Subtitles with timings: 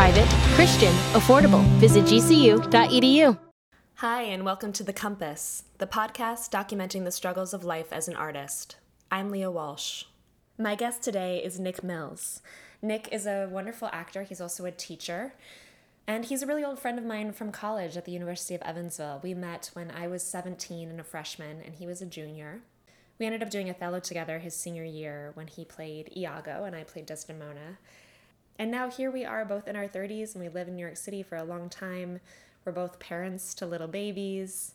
[0.00, 1.62] Private, Christian, affordable.
[1.76, 3.38] Visit gcu.edu.
[3.96, 8.16] Hi, and welcome to The Compass, the podcast documenting the struggles of life as an
[8.16, 8.76] artist.
[9.10, 10.04] I'm Leah Walsh.
[10.56, 12.40] My guest today is Nick Mills.
[12.80, 15.34] Nick is a wonderful actor, he's also a teacher,
[16.06, 19.20] and he's a really old friend of mine from college at the University of Evansville.
[19.22, 22.62] We met when I was 17 and a freshman, and he was a junior.
[23.18, 26.84] We ended up doing Othello together his senior year when he played Iago and I
[26.84, 27.76] played Desdemona.
[28.60, 30.98] And now here we are, both in our 30s, and we live in New York
[30.98, 32.20] City for a long time.
[32.62, 34.74] We're both parents to little babies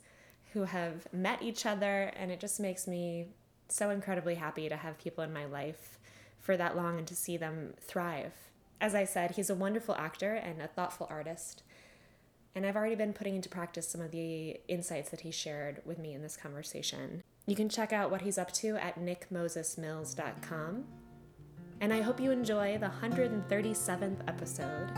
[0.53, 3.28] who have met each other, and it just makes me
[3.69, 6.00] so incredibly happy to have people in my life
[6.41, 8.33] for that long and to see them thrive.
[8.81, 11.61] As I said, he's a wonderful actor and a thoughtful artist.
[12.56, 16.00] And I've already been putting into practice some of the insights that he shared with
[16.00, 17.22] me in this conversation.
[17.45, 20.86] You can check out what he's up to at nickmosesmills.com.
[21.81, 24.90] And I hope you enjoy the 137th episode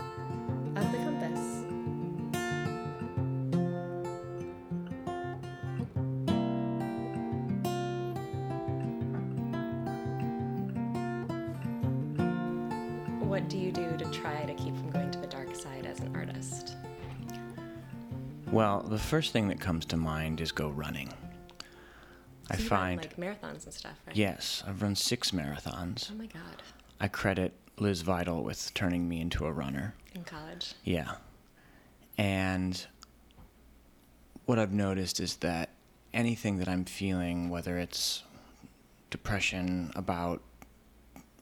[0.76, 1.64] of The Compass.
[13.20, 16.00] What do you do to try to keep from going to the dark side as
[16.00, 16.76] an artist?
[18.50, 21.12] Well, the first thing that comes to mind is go running.
[22.50, 24.16] I you run, find like marathons and stuff, right?
[24.16, 26.10] yes, I've run six marathons.
[26.12, 26.62] Oh my god.
[27.00, 29.94] I credit Liz Vital with turning me into a runner.
[30.14, 30.74] In college.
[30.84, 31.12] Yeah.
[32.16, 32.86] And
[34.46, 35.70] what I've noticed is that
[36.12, 38.24] anything that I'm feeling, whether it's
[39.10, 40.42] depression about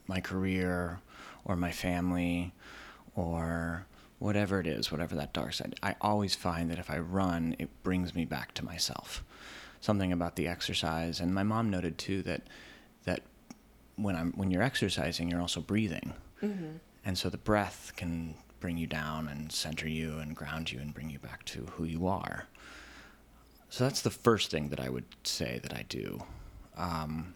[0.07, 0.99] my career
[1.45, 2.53] or my family
[3.15, 3.87] or
[4.19, 7.69] whatever it is, whatever that dark side, I always find that if I run, it
[7.83, 9.23] brings me back to myself.
[9.79, 12.41] Something about the exercise, and my mom noted too that
[13.05, 13.21] that
[13.95, 16.13] when I'm when you're exercising, you're also breathing,
[17.05, 20.93] and so the breath can bring you down and center you and ground you and
[20.93, 22.47] bring you back to who you are.
[23.69, 26.23] So that's the first thing that I would say that I do.
[26.75, 27.33] Um,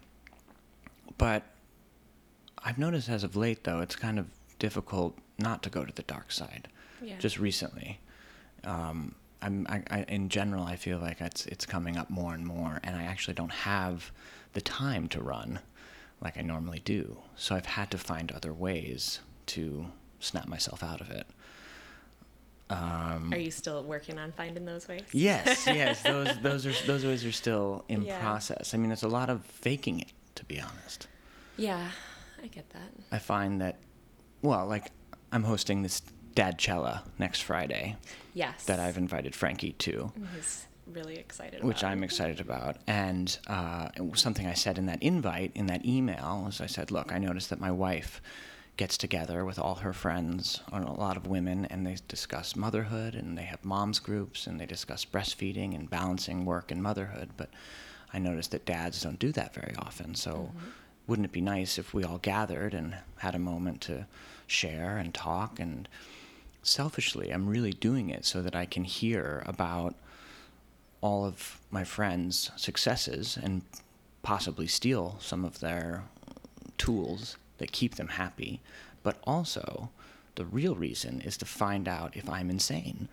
[1.17, 1.43] but
[2.63, 4.27] I've noticed as of late, though, it's kind of
[4.59, 6.67] difficult not to go to the dark side.
[7.01, 7.17] Yeah.
[7.17, 7.99] Just recently,
[8.63, 12.45] um, I'm, I, I, in general, I feel like it's it's coming up more and
[12.45, 14.11] more, and I actually don't have
[14.53, 15.59] the time to run
[16.21, 17.17] like I normally do.
[17.35, 19.87] So I've had to find other ways to
[20.19, 21.25] snap myself out of it.
[22.69, 25.01] Um, Are you still working on finding those ways?
[25.11, 28.19] Yes, yes, those those are those ways are still in Yeah.
[28.19, 28.73] process.
[28.73, 31.07] I mean, it's a lot of faking it, to be honest.
[31.57, 31.89] Yeah,
[32.41, 32.91] I get that.
[33.11, 33.77] I find that,
[34.41, 34.91] well, like
[35.33, 36.01] I'm hosting this
[36.35, 37.97] Dadcella next Friday
[38.33, 38.65] Yes.
[38.65, 41.83] that I've invited Frankie to, He's really excited which.
[41.83, 42.77] I'm excited about.
[42.87, 47.11] And uh, something I said in that invite, in that email, is I said, look,
[47.11, 48.21] I noticed that my wife
[48.77, 53.15] gets together with all her friends, or a lot of women, and they discuss motherhood,
[53.15, 57.29] and they have moms groups, and they discuss breastfeeding and balancing work and motherhood.
[57.37, 57.49] But
[58.13, 60.15] I noticed that dads don't do that very often.
[60.15, 60.51] So
[61.05, 64.07] wouldn't it be nice if we all gathered and had a moment to
[64.47, 65.59] share and talk?
[65.59, 65.87] And
[66.63, 69.95] selfishly, I'm really doing it so that I can hear about
[71.01, 73.63] all of my friends' successes and
[74.21, 76.03] possibly steal some of their
[76.77, 78.61] tools that keep them happy,
[79.03, 79.89] but also
[80.35, 83.09] the real reason is to find out if I'm insane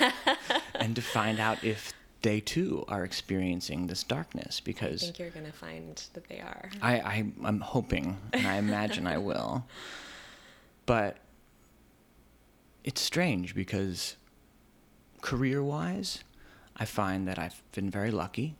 [0.74, 5.30] and to find out if they too are experiencing this darkness because I think you're
[5.30, 6.70] going to find that they are.
[6.80, 9.64] I, I I'm hoping and I imagine I will.
[10.84, 11.18] But
[12.84, 14.16] it's strange because
[15.20, 16.24] career wise,
[16.76, 18.56] I find that I've been very lucky.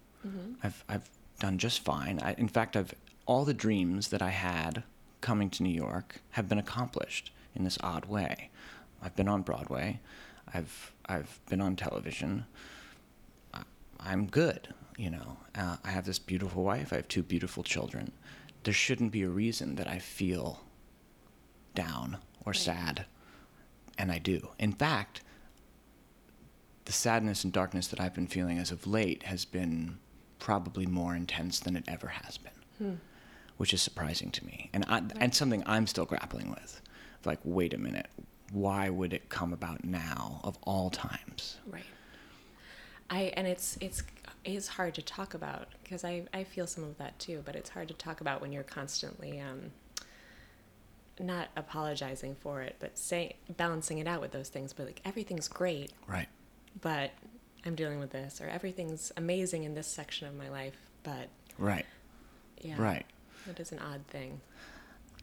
[0.63, 1.09] I've I've
[1.41, 2.21] done just fine.
[2.21, 2.95] I, in fact, I've
[3.27, 4.85] all the dreams that I had
[5.21, 8.51] coming to New York have been accomplished in this odd way.
[9.03, 9.99] I've been on Broadway.
[10.55, 12.45] I've I've been on television.
[13.53, 13.63] I-
[13.99, 15.39] I'm good, you know.
[15.57, 16.93] Uh, I have this beautiful wife.
[16.93, 18.13] I have two beautiful children.
[18.63, 20.61] There shouldn't be a reason that I feel
[21.75, 23.07] down or sad,
[23.99, 24.49] and I do.
[24.59, 25.23] In fact,
[26.85, 29.99] the sadness and darkness that I've been feeling as of late has been
[30.39, 33.01] probably more intense than it ever has been,
[33.57, 36.81] which is surprising to me, and I, and something I'm still grappling with.
[37.25, 38.09] Like, wait a minute,
[38.51, 41.59] why would it come about now of all times?
[41.67, 41.85] Right.
[43.09, 44.03] I and it's it's
[44.45, 47.71] it's hard to talk about because I I feel some of that too, but it's
[47.71, 49.71] hard to talk about when you're constantly um
[51.21, 55.49] not apologizing for it, but saying balancing it out with those things, but like everything's
[55.49, 56.29] great, Right.
[56.81, 57.11] but
[57.65, 61.29] I'm dealing with this or everything's amazing in this section of my life, but
[61.59, 61.87] Right.
[62.61, 62.81] yeah.
[62.81, 63.07] Right.
[63.49, 64.41] It is an odd thing.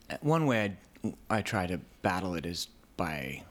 [0.10, 3.44] Uh, One way I, I try to battle it is by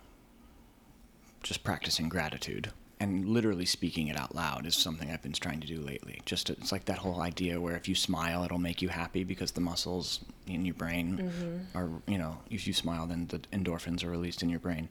[1.43, 5.67] just practicing gratitude and literally speaking it out loud is something I've been trying to
[5.67, 6.21] do lately.
[6.25, 9.25] Just to, it's like that whole idea where if you smile, it'll make you happy
[9.25, 11.31] because the muscles in your brain
[11.75, 14.89] are, you know, if you smile, then the endorphins are released in your brain.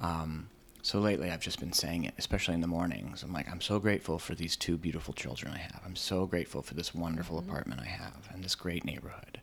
[0.00, 0.48] Um,
[0.82, 3.24] so lately, I've just been saying it, especially in the mornings.
[3.24, 5.80] I'm like, I'm so grateful for these two beautiful children I have.
[5.84, 9.40] I'm so grateful for this wonderful apartment I have and this great neighborhood.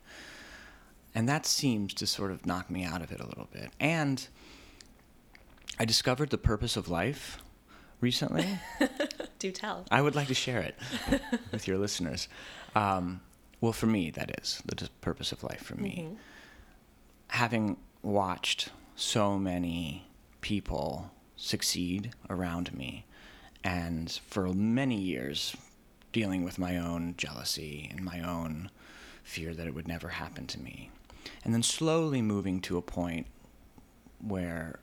[1.13, 3.71] And that seems to sort of knock me out of it a little bit.
[3.79, 4.25] And
[5.77, 7.42] I discovered the purpose of life
[8.03, 8.59] recently.
[9.39, 9.85] Do tell.
[9.89, 10.75] I would like to share it
[11.51, 12.27] with your listeners.
[12.75, 13.21] Um,
[13.61, 16.09] well, for me, that is the purpose of life for me.
[17.29, 20.05] Having watched so many
[20.41, 23.05] people succeed around me,
[23.63, 25.55] and for many years
[26.11, 28.69] dealing with my own jealousy and my own
[29.23, 30.91] fear that it would never happen to me,
[31.43, 33.25] and then slowly moving to a point
[34.19, 34.79] where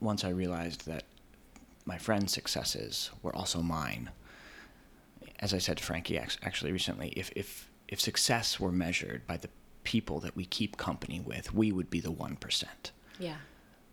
[0.00, 1.04] once I realized that
[1.84, 4.10] my friends' successes were also mine.
[5.40, 9.48] As I said to Frankie actually recently, if, if, if success were measured by the
[9.84, 12.64] people that we keep company with, we would be the 1%
[13.18, 13.36] Yeah.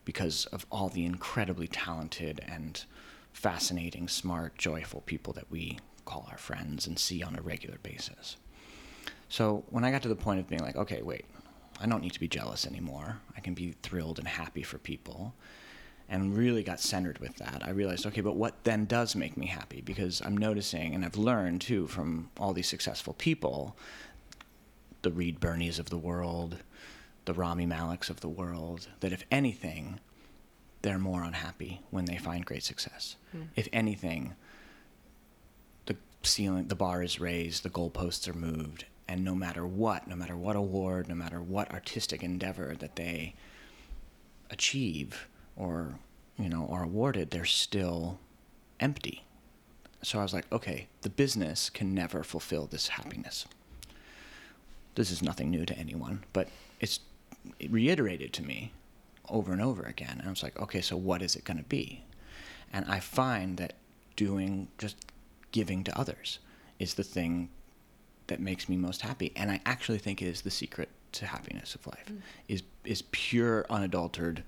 [0.03, 2.83] because of all the incredibly talented and
[3.31, 8.35] fascinating, smart, joyful people that we call our friends and see on a regular basis.
[9.29, 11.25] So when I got to the point of being like, okay, wait,
[11.79, 13.19] I don't need to be jealous anymore.
[13.35, 15.33] I can be thrilled and happy for people.
[16.09, 17.61] And really got centered with that.
[17.65, 19.81] I realized, okay, but what then does make me happy?
[19.81, 23.75] Because I'm noticing, and I've learned too from all these successful people,
[25.01, 26.59] the Reed Birneys of the world,
[27.25, 29.99] the Rami Maleks of the world, that if anything,
[30.81, 33.17] they're more unhappy when they find great success.
[33.33, 33.43] Hmm.
[33.57, 34.35] If anything,
[35.87, 40.15] the ceiling, the bar is raised, the goalposts are moved, and no matter what, no
[40.15, 43.35] matter what award, no matter what artistic endeavor that they
[44.49, 45.27] achieve
[45.57, 45.99] or
[46.37, 48.19] you know are awarded, they're still
[48.79, 49.23] empty.
[50.03, 53.45] So I was like, okay, the business can never fulfill this happiness.
[54.95, 56.49] This is nothing new to anyone, but
[56.79, 56.99] it's
[57.59, 58.71] it reiterated to me
[59.29, 60.17] over and over again.
[60.19, 62.03] And I was like, okay, so what is it going to be?
[62.71, 63.73] And I find that
[64.15, 64.97] doing just
[65.51, 66.39] giving to others
[66.79, 67.49] is the thing
[68.27, 69.31] that makes me most happy.
[69.35, 72.19] And I actually think it is the secret to happiness of life mm.
[72.47, 74.43] is is pure unadulterated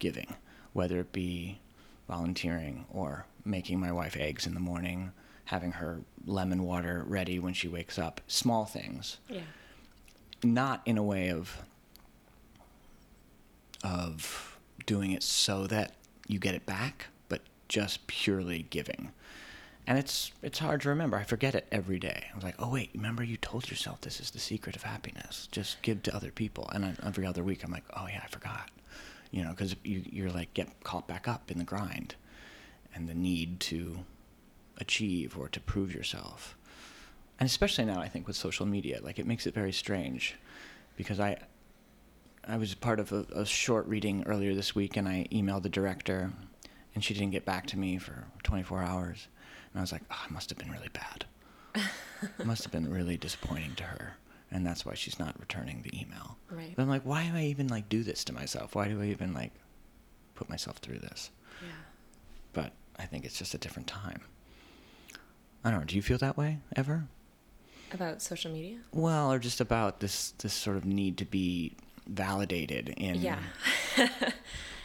[0.00, 0.34] giving,
[0.72, 1.60] whether it be
[2.08, 5.12] volunteering or making my wife eggs in the morning,
[5.44, 9.42] having her lemon water ready when she wakes up, small things Yeah.
[10.42, 11.62] not in a way of
[13.82, 15.92] of doing it so that
[16.26, 19.12] you get it back, but just purely giving.
[19.86, 21.16] And it's it's hard to remember.
[21.16, 22.26] I forget it every day.
[22.32, 25.48] I was like, oh wait, remember you told yourself this is the secret of happiness.
[25.50, 26.68] Just give to other people.
[26.72, 28.68] And I, every other week, I'm like, oh yeah, I forgot.
[29.30, 32.16] You know, because you you're like get caught back up in the grind,
[32.94, 34.00] and the need to
[34.78, 36.56] achieve or to prove yourself.
[37.38, 40.36] And especially now I think with social media, like it makes it very strange,
[40.96, 41.38] because I,
[42.46, 45.68] I was part of a, a short reading earlier this week, and I emailed the
[45.68, 46.32] director,
[46.94, 49.28] and she didn't get back to me for 24 hours,
[49.72, 51.24] and I was like, oh, it must have been really bad.
[52.38, 54.16] it must have been really disappointing to her,
[54.50, 56.36] and that's why she's not returning the email.
[56.50, 56.72] Right.
[56.74, 58.74] But I'm like, why do I even like do this to myself?
[58.74, 59.52] Why do I even like
[60.34, 61.30] put myself through this?
[61.62, 61.68] Yeah.
[62.52, 64.22] But I think it's just a different time.
[65.64, 65.86] I don't know.
[65.86, 67.04] Do you feel that way ever?
[67.92, 68.78] About social media?
[68.92, 71.76] Well, or just about this this sort of need to be
[72.06, 73.38] validated in Yeah.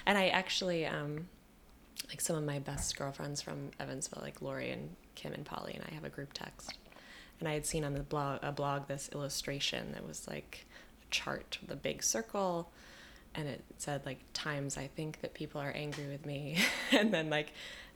[0.05, 1.27] and I actually, um,
[2.09, 5.83] like some of my best girlfriends from Evansville, like Lori and Kim and Polly, and
[5.89, 6.73] I have a group text.
[7.39, 10.65] And I had seen on the blog a blog this illustration that was like
[11.03, 12.71] a chart with a big circle,
[13.33, 16.57] and it said like times I think that people are angry with me,
[16.91, 17.51] and then like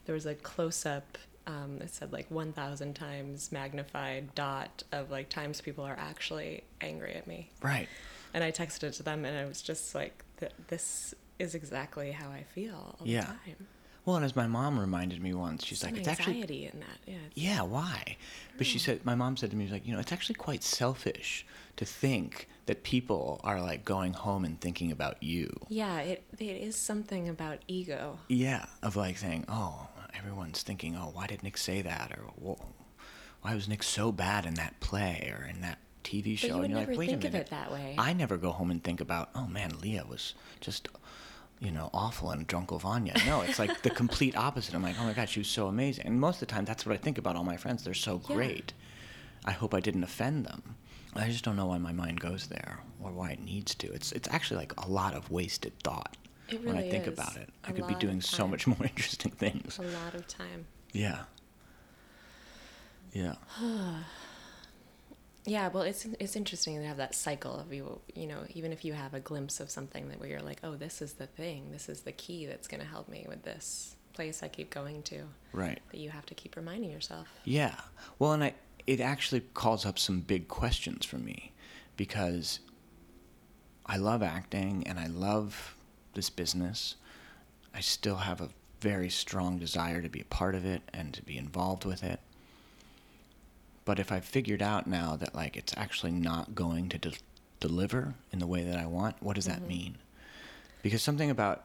[0.05, 1.17] there was a close up.
[1.47, 7.15] Um, it said like 1,000 times magnified dot of like times people are actually angry
[7.15, 7.49] at me.
[7.63, 7.87] right.
[8.35, 12.11] And I texted it to them, and I was just like, th- "This is exactly
[12.11, 13.21] how I feel all Yeah.
[13.21, 13.67] the time."
[14.09, 16.79] Well, and as my mom reminded me once, she's Some like, it's actually anxiety in
[16.79, 16.97] that.
[17.05, 17.17] Yeah.
[17.35, 18.17] yeah, why?
[18.57, 18.83] But she hmm.
[18.83, 22.47] said, my mom said to me, like, you know, it's actually quite selfish to think
[22.65, 25.55] that people are like going home and thinking about you.
[25.69, 28.17] Yeah, it it is something about ego.
[28.29, 32.11] Yeah, of like saying, oh, everyone's thinking, oh, why did Nick say that?
[32.17, 32.57] Or "Whoa,
[33.43, 36.47] why was Nick so bad in that play or in that TV show?
[36.47, 37.47] you would and you're never like, wait think a of minute.
[37.47, 37.93] it that way.
[37.95, 40.87] I never go home and think about, oh man, Leah was just,
[41.59, 43.13] you know, awful and Uncle Vanya.
[43.25, 44.73] No, it's like the complete opposite.
[44.73, 46.05] I'm like, oh my God, she was so amazing.
[46.05, 47.83] And most of the time, that's what I think about all my friends.
[47.83, 48.35] They're so Yeah.
[48.35, 48.73] great.
[49.45, 50.75] I hope I didn't offend them.
[51.15, 53.91] I just don't know why my mind goes there or why it needs to.
[53.91, 56.15] It's it's actually like a lot of wasted thought
[56.49, 57.49] It when I think about it.
[57.65, 59.79] I could be doing so much more interesting things.
[59.79, 60.67] A lot of time.
[60.93, 61.23] Yeah.
[63.11, 63.35] Yeah.
[65.49, 68.85] Yeah, well, it's it's interesting to have that cycle of you, you know, even if
[68.85, 71.71] you have a glimpse of something that where you're like, oh, this is the thing,
[71.71, 75.01] this is the key that's going to help me with this place I keep going
[75.03, 75.23] to.
[75.51, 75.79] Right.
[75.91, 77.27] That you have to keep reminding yourself.
[77.45, 77.75] Yeah.
[78.19, 78.53] Well, and I
[78.85, 81.53] it actually calls up some big questions for me
[81.97, 82.59] because
[83.85, 85.75] I love acting and I love
[86.13, 86.95] this business.
[87.73, 88.49] I still have a
[88.81, 92.19] very strong desire to be a part of it and to be involved with it.
[93.89, 97.13] But if I've figured out now that like it's actually not going to de-
[97.59, 99.67] deliver in the way that I want, what does that mm-hmm.
[99.67, 99.97] mean?
[100.83, 101.63] Because something about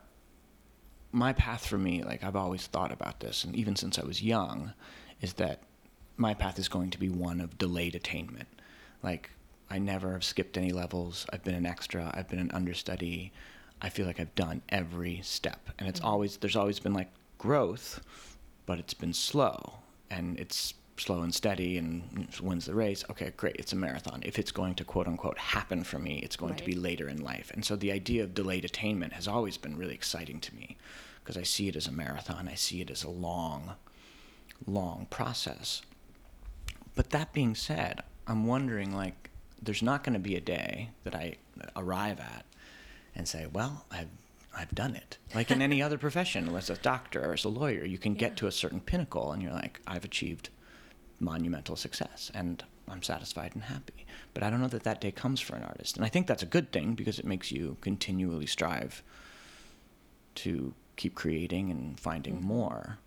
[1.12, 4.23] my path for me, like I've always thought about this, and even since I was
[4.23, 4.73] young,
[5.21, 5.64] is that
[6.16, 8.49] my path is going to be one of delayed attainment.
[9.02, 9.28] Like
[9.69, 11.26] I never have skipped any levels.
[11.31, 12.11] I've been an extra.
[12.14, 13.35] I've been an understudy.
[13.83, 16.09] I feel like I've done every step, and it's mm-hmm.
[16.09, 18.00] always there's always been like growth,
[18.64, 19.75] but it's been slow,
[20.09, 23.04] and it's slow and steady, and wins the race.
[23.10, 23.56] Okay, great.
[23.56, 24.20] It's a marathon.
[24.24, 27.22] If it's going to quote unquote happen for me, it's going to be later in
[27.22, 27.50] life.
[27.52, 30.76] And so the idea of delayed attainment has always been really exciting to me
[31.22, 32.48] because I see it as a marathon.
[32.48, 33.72] I see it as a long,
[34.66, 35.82] long process.
[36.94, 41.14] But that being said, I'm wondering like, there's not going to be a day that
[41.14, 41.36] I
[41.74, 42.44] arrive at
[43.16, 44.08] and say, well, I've,
[44.56, 45.18] I've done it.
[45.34, 48.20] Like in any other profession, as a doctor or as a lawyer, you can Yeah.
[48.20, 50.50] get to a certain pinnacle and you're like, I've achieved
[51.21, 54.06] monumental success and I'm satisfied and happy.
[54.35, 55.97] But I don't know that that day comes for an artist.
[55.97, 59.02] And I think that's a good thing because it makes you continually strive
[60.37, 62.47] to keep creating and finding Mm-hmm.
[62.49, 62.99] more.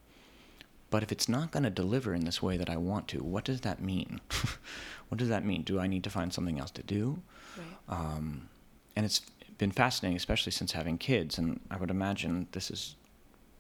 [0.89, 3.43] But if it's not going to deliver in this way that I want to, what
[3.43, 4.21] does that mean?
[5.09, 5.63] what does that mean?
[5.63, 7.21] Do I need to find something else to do?
[7.57, 7.65] Right.
[7.99, 8.47] Um,
[8.95, 9.19] and it's
[9.57, 11.37] been fascinating, especially since having kids.
[11.37, 12.95] And I would imagine this has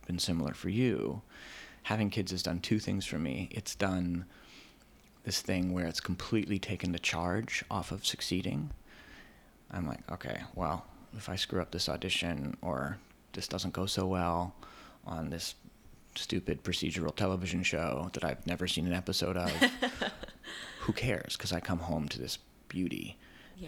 [0.05, 1.21] been similar for you.
[1.87, 3.47] Having kids has done two things for me.
[3.49, 4.25] It's done
[5.23, 8.71] this thing where it's completely taken the charge off of succeeding.
[9.71, 12.97] I'm like, okay, well, if I screw up this audition or
[13.31, 14.53] this doesn't go so well
[15.05, 15.55] on this
[16.13, 19.49] stupid procedural television show that I've never seen an episode of,
[20.81, 21.37] who cares?
[21.37, 23.15] Because I come home to this beauty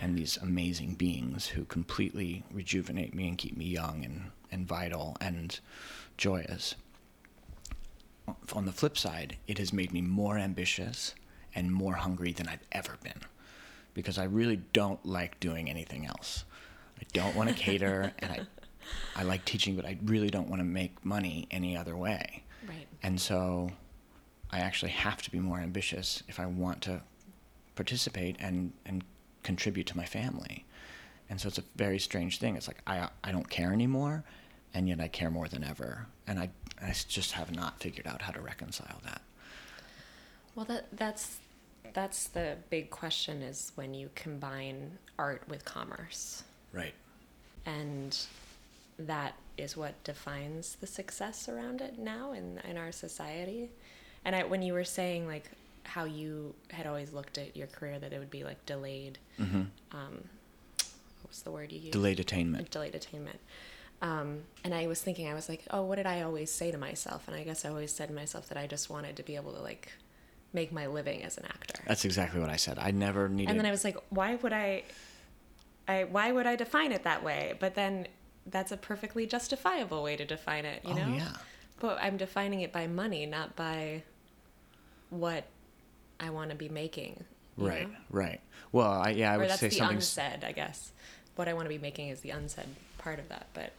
[0.02, 5.16] and these amazing beings who completely rejuvenate me and keep me young and, and vital
[5.22, 5.58] and
[6.18, 6.76] joyous.
[8.54, 11.16] On the flip side, it has made me more ambitious
[11.56, 13.22] and more hungry than I've ever been
[13.94, 16.46] because I really don't like doing anything else.
[17.00, 18.40] I don't want to cater and I
[19.16, 22.44] I like teaching but I really don't want to make money any other way.
[22.68, 22.88] Right.
[23.04, 23.72] And so
[24.52, 27.02] I actually have to be more ambitious if I want to
[27.76, 29.04] participate and, and
[29.44, 30.66] contribute to my family.
[31.30, 32.56] And so it's a very strange thing.
[32.56, 34.24] It's like I, I don't care anymore,
[34.74, 36.08] and yet I care more than ever.
[36.26, 36.50] And I,
[36.82, 39.22] I just have not figured out how to reconcile that.
[40.56, 41.38] Well, that that's
[41.94, 46.94] that's the big question is when you combine art with commerce, Right.
[47.66, 48.18] and
[48.98, 53.70] that is what defines the success around it now in in our society.
[54.26, 55.50] And I, when you were saying like
[55.84, 59.62] how you had always looked at your career that it would be like delayed, Mm-hmm.
[59.92, 60.24] um,
[61.22, 61.92] what was the word you used?
[61.94, 62.70] Delayed attainment.
[62.70, 63.40] Delayed attainment.
[64.02, 66.78] Um, and I was thinking, I was like, oh, what did I always say to
[66.78, 67.28] myself?
[67.28, 69.52] And I guess I always said to myself that I just wanted to be able
[69.54, 69.92] to like
[70.54, 71.84] make my living as an actor.
[71.86, 72.80] That's exactly what I said.
[72.80, 73.50] I never needed.
[73.52, 74.84] and then I was like, why would I,
[75.88, 77.56] I, why would I define it that way?
[77.60, 78.08] But then
[78.46, 81.16] that's a perfectly justifiable way to define it, you oh know?
[81.16, 81.34] yeah.
[81.80, 84.04] But I'm defining it by money, not by
[85.10, 85.46] what
[86.20, 87.24] I want to be making.
[87.58, 87.90] Right.
[87.90, 87.96] know?
[88.10, 88.40] Right.
[88.72, 89.98] Well, I, yeah, I or would that's say the something.
[89.98, 90.92] unsaid, I guess.
[91.36, 93.48] What I want to be making is the unsaid part of that.
[93.54, 93.72] But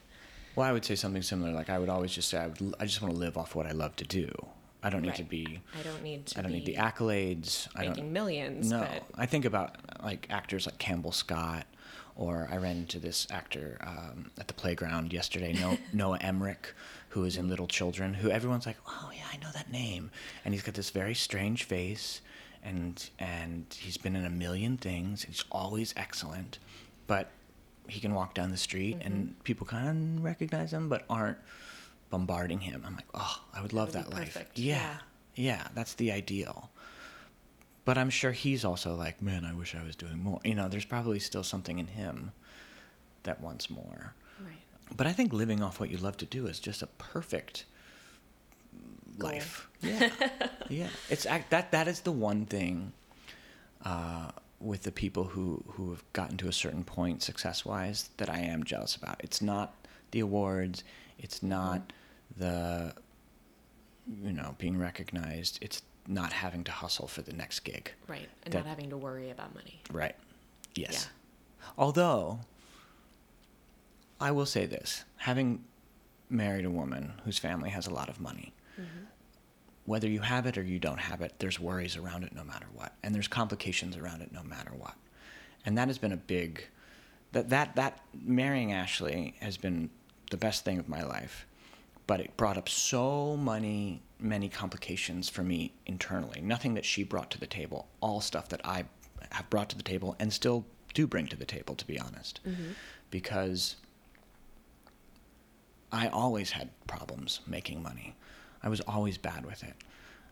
[0.56, 1.52] Well, I would say something similar.
[1.52, 3.66] Like I would always just say, I, would, I just want to live off what
[3.66, 4.30] I love to do.
[4.82, 5.60] I don't need to be.
[5.78, 7.68] I don't need to I don't need the accolades.
[7.76, 7.90] I don't.
[7.90, 8.70] making millions.
[8.70, 11.66] No, I think about like actors like Campbell Scott,
[12.16, 16.74] or I ran into this actor um, at the playground yesterday, no, Noah Emmerich,
[17.10, 20.10] who is in Little Children, who everyone's like, oh yeah, I know that name,
[20.44, 22.22] and he's got this very strange face,
[22.62, 25.24] and and he's been in a million things.
[25.24, 26.58] He's always excellent,
[27.06, 27.30] but
[27.90, 29.06] he can walk down the street Mm-hmm.
[29.06, 31.38] and people kind of recognize him, but aren't
[32.10, 32.82] bombarding him.
[32.86, 34.34] I'm like, oh, I would love would that life.
[34.34, 34.58] perfect.
[34.58, 34.96] Yeah,
[35.34, 36.70] yeah, that's the ideal.
[37.84, 40.40] But I'm sure he's also like, man, I wish I was doing more.
[40.44, 42.32] You know, there's probably still something in him
[43.22, 44.14] that wants more.
[44.38, 44.56] Right.
[44.96, 47.64] But I think living off what you love to do is just a perfect
[49.18, 49.68] life.
[49.82, 50.10] Yeah,
[50.68, 50.88] yeah.
[51.08, 52.92] It's act- that that is the one thing
[53.84, 54.30] uh,
[54.60, 58.38] with the people who who have gotten to a certain point success wise that I
[58.40, 59.20] am jealous about.
[59.24, 59.74] It's not
[60.10, 60.84] the awards.
[61.18, 61.92] It's not
[62.36, 62.94] the
[64.22, 65.58] you know being recognized.
[65.62, 67.92] It's not having to hustle for the next gig.
[68.08, 68.28] Right.
[68.44, 69.80] And That- not having to worry about money.
[69.90, 70.16] Right.
[70.74, 71.08] Yes.
[71.08, 71.66] Yeah.
[71.78, 72.40] Although,
[74.20, 75.64] I will say this having
[76.28, 79.04] married a woman whose family has a lot of money, mm-hmm.
[79.90, 82.66] Whether you have it or you don't have it, there's worries around it no matter
[82.74, 82.92] what.
[83.02, 84.94] And there's complications around it no matter what.
[85.66, 86.64] And that has been a big.
[87.32, 89.90] That, that, that marrying Ashley has been
[90.30, 91.44] the best thing of my life,
[92.06, 96.40] but it brought up so many, many complications for me internally.
[96.40, 98.84] Nothing that she brought to the table, all stuff that I
[99.32, 102.38] have brought to the table and still do bring to the table, to be honest.
[102.46, 102.74] Mm-hmm.
[103.10, 103.74] Because
[105.90, 108.14] I always had problems making money.
[108.62, 109.74] I was always bad with it.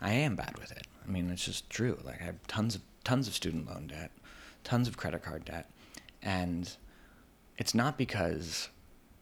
[0.01, 0.87] I am bad with it.
[1.07, 1.99] I mean, it's just true.
[2.05, 4.11] Like I have tons of tons of student loan debt,
[4.65, 5.71] tons of credit card debt,
[6.23, 6.71] and
[7.57, 8.69] it's not because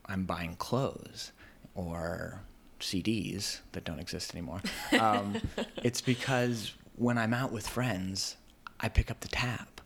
[0.07, 1.33] I'm buying clothes
[1.75, 2.43] or
[2.81, 4.63] CDs that don't exist anymore.
[5.01, 5.41] Um,
[5.83, 8.37] it's because when I'm out with friends,
[8.81, 9.81] I pick up the tab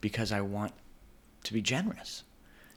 [0.00, 0.72] because I want
[1.44, 2.24] to be generous.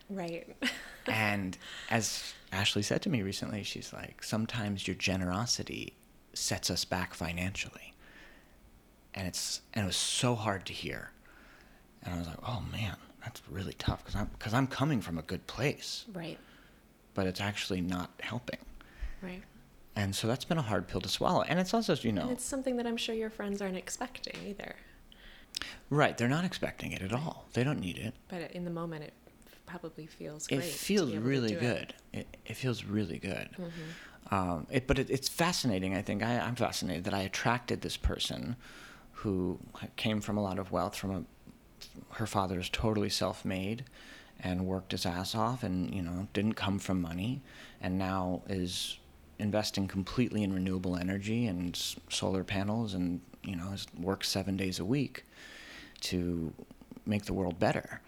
[0.10, 0.56] Right.
[1.10, 1.58] And
[1.90, 5.94] as Ashley said to me recently, she's like, sometimes your generosity
[6.34, 7.94] sets us back financially.
[9.14, 11.12] And it's and it was so hard to hear.
[12.04, 15.18] And I was like, oh man, that's really tough because I'm because I'm coming from
[15.18, 16.38] a good place, right.
[17.14, 18.60] but it's actually not helping.
[19.22, 19.44] Right.
[19.96, 21.42] And so that's been a hard pill to swallow.
[21.44, 24.36] And it's also, you know, And it's something that I'm sure your friends aren't expecting
[24.46, 24.76] either.
[25.90, 27.46] right, they're not expecting it at all.
[27.54, 28.14] They don't need it.
[28.28, 29.14] But in the moment, it
[29.68, 30.62] probably feels great.
[30.62, 31.60] it feels be able to really do it.
[31.60, 31.94] good.
[32.14, 32.38] It.
[32.48, 33.50] It, feels really good.
[33.52, 34.34] Mm-hmm.
[34.34, 35.96] Um, it, but it, it's fascinating.
[35.96, 38.56] I think I, I'm fascinated that I attracted this person
[39.12, 39.60] who
[39.96, 40.96] came from a lot of wealth.
[40.96, 41.24] From a,
[42.16, 43.86] her father is totally self-made
[44.40, 47.42] and worked his ass off, and you know didn't come from money,
[47.82, 48.98] and now is
[49.40, 54.80] investing completely in renewable energy and s- solar panels, and you know works seven days
[54.80, 55.26] a week
[56.00, 56.54] to
[57.06, 58.02] make the world better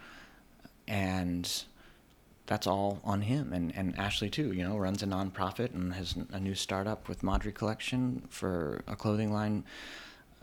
[0.89, 1.63] and
[2.47, 4.52] that's all on him and, and Ashley too.
[4.52, 8.95] You know, runs a nonprofit and has a new startup with Madri Collection for a
[8.95, 9.63] clothing line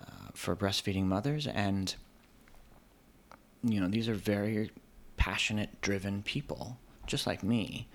[0.00, 1.48] uh, for breastfeeding mothers.
[1.48, 1.94] And
[3.64, 4.70] you know, these are very
[5.16, 7.88] passionate, driven people, just like me.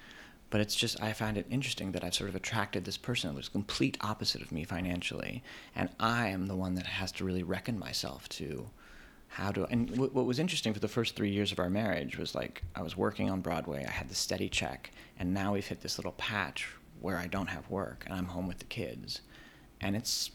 [0.49, 3.47] But it's just I find it interesting that I've sort of attracted this person who's
[3.47, 5.41] complete opposite of me financially,
[5.73, 8.69] and I am the one that has to really reckon myself to
[9.35, 12.17] how to and w- what was interesting for the first three years of our marriage
[12.17, 15.67] was like i was working on broadway i had the steady check and now we've
[15.67, 16.67] hit this little patch
[16.99, 19.21] where i don't have work and i'm home with the kids.
[19.83, 20.29] And it's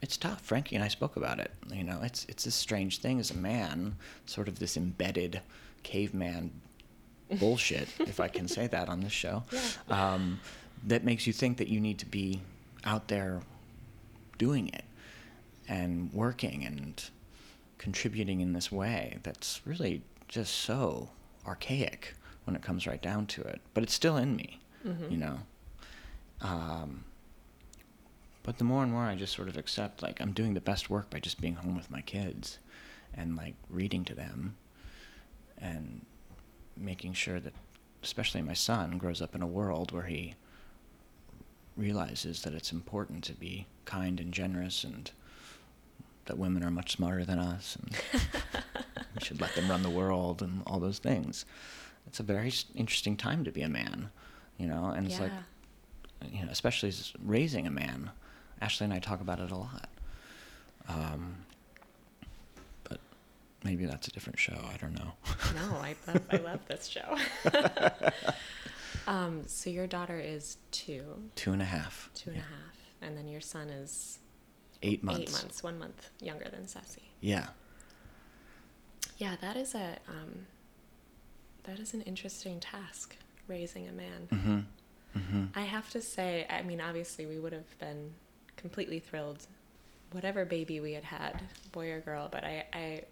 [0.00, 0.40] it's tough.
[0.40, 1.52] Frankie and i spoke about it.
[1.72, 3.94] You know it's it's this strange thing as a man
[4.26, 5.40] sort of this embedded
[5.84, 6.50] caveman
[7.38, 9.42] bullshit if i can say that on this show
[9.88, 10.38] um,
[10.86, 12.40] that makes you think that you need to be
[12.84, 13.40] out there
[14.38, 14.84] doing it
[15.68, 17.10] and working and
[17.82, 21.10] contributing in this way that's really just so
[21.44, 22.14] archaic
[22.44, 23.60] when it comes right down to it.
[23.74, 24.60] But it's still in me,
[25.10, 25.38] you know.
[26.40, 27.04] Um,
[28.44, 30.90] but the more and more I just sort of accept, like, I'm doing the best
[30.90, 32.58] work by just being home with my kids
[33.14, 34.54] and, like, reading to them
[35.58, 36.06] and
[36.76, 37.52] making sure that,
[38.02, 40.34] especially my son, grows up in a world where he
[41.76, 45.10] realizes that it's important to be kind and generous and
[46.32, 47.94] that women are much smarter than us and
[49.14, 51.44] we should let them run the world and all those things.
[52.06, 54.08] It's a very interesting time to be a man,
[54.56, 55.30] you know, and it's like,
[56.32, 56.90] you know, especially
[57.22, 58.12] raising a man.
[58.62, 59.90] Ashley and I talk about it a lot.
[60.88, 61.36] Um,
[62.84, 62.98] but
[63.62, 64.56] maybe that's a different show.
[64.72, 65.12] I don't know.
[65.54, 67.14] no, I love, I love this show.
[69.06, 72.08] um, so your daughter is two, Two and a half.
[72.14, 74.18] two and a half, and then your son is
[74.82, 75.20] Eight months.
[75.20, 77.02] eight months, one month younger than Sassy.
[77.20, 77.46] Yeah.
[79.18, 80.46] Yeah, that is a um,
[81.64, 83.16] that is an interesting task,
[83.46, 84.66] raising a man.
[85.14, 88.12] hmm I have to say, I mean, obviously, we would have been
[88.56, 89.46] completely thrilled,
[90.12, 92.28] whatever baby we had had, boy or girl.
[92.32, 93.02] But I, I,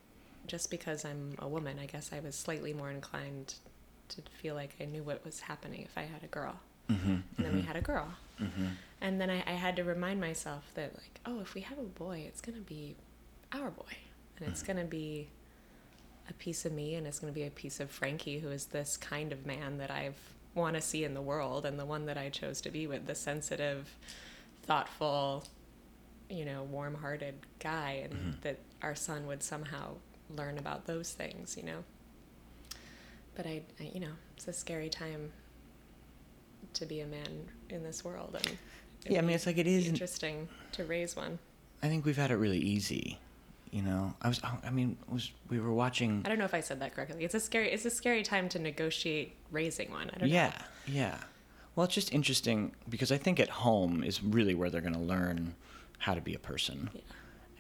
[0.46, 3.54] just because I'm a woman, I guess I was slightly more inclined
[4.09, 6.59] to feel like I knew what was happening if I had a girl.
[6.90, 7.11] Mm-hmm.
[7.37, 8.09] And then we had a girl.
[8.40, 8.66] Mm-hmm.
[9.00, 11.83] And then I, I had to remind myself that, like, oh, if we have a
[11.83, 12.96] boy, it's going to be
[13.53, 13.96] our boy.
[14.38, 15.29] And it's going to be
[16.29, 18.66] a piece of me and it's going to be a piece of Frankie, who is
[18.66, 20.18] this kind of man that I've
[20.55, 23.07] want to see in the world and the one that I chose to be with,
[23.07, 23.94] the sensitive,
[24.64, 25.44] thoughtful,
[26.29, 28.31] you know, warm-hearted guy and Mm-hmm.
[28.42, 29.94] that our son would somehow
[30.37, 31.85] learn about those things, you know.
[33.37, 35.33] But I, I you know, it's a scary time
[36.74, 38.59] to be a man in this world and
[39.09, 41.38] Yeah, I mean, it's like it is- interesting to raise one.
[41.83, 43.18] I think we've had it really easy.
[43.70, 44.40] You know, I was.
[44.64, 46.22] I mean, was we were watching.
[46.24, 47.24] I don't know if I said that correctly.
[47.24, 50.11] It's a scary it's a scary time to negotiate raising one.
[50.12, 50.64] I don't Yeah, know.
[50.92, 51.18] yeah.
[51.76, 54.98] Well, it's just interesting because I think at home is really where they're going to
[55.00, 55.54] learn
[55.98, 56.90] how to be a person.
[56.92, 57.00] Yeah.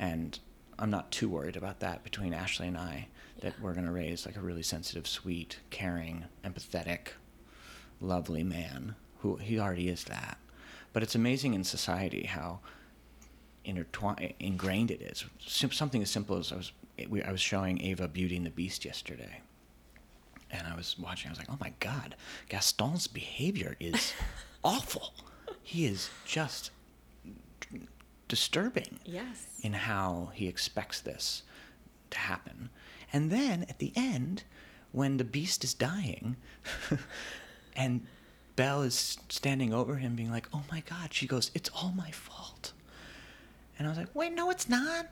[0.00, 0.38] And
[0.80, 3.06] I'm not too worried about that between Ashley and I
[3.40, 3.62] that Yeah.
[3.64, 7.10] we're going to raise like a really sensitive, sweet, caring, empathetic,
[8.00, 10.38] lovely man who he already is that.
[10.92, 12.60] But it's amazing in society how
[13.64, 15.24] intertwined, ingrained it is.
[15.40, 16.72] Something as simple as I was,
[17.08, 19.40] we, I was showing Ava Beauty and the Beast yesterday,
[20.50, 21.28] and I was watching.
[21.28, 22.16] I was like, "Oh my God,
[22.48, 24.12] Gaston's behavior is
[24.64, 25.12] awful.
[25.62, 26.70] He is just
[28.28, 29.46] disturbing Yes.
[29.62, 31.42] in how he expects this
[32.10, 32.70] to happen.
[33.12, 34.44] And then at the end,
[34.92, 36.36] when the beast is dying,
[37.80, 38.06] and
[38.56, 42.10] Belle is standing over him, being like, "Oh my God," she goes, "It's all my
[42.10, 42.72] fault."
[43.78, 45.06] And I was like, "Wait, no, it's not.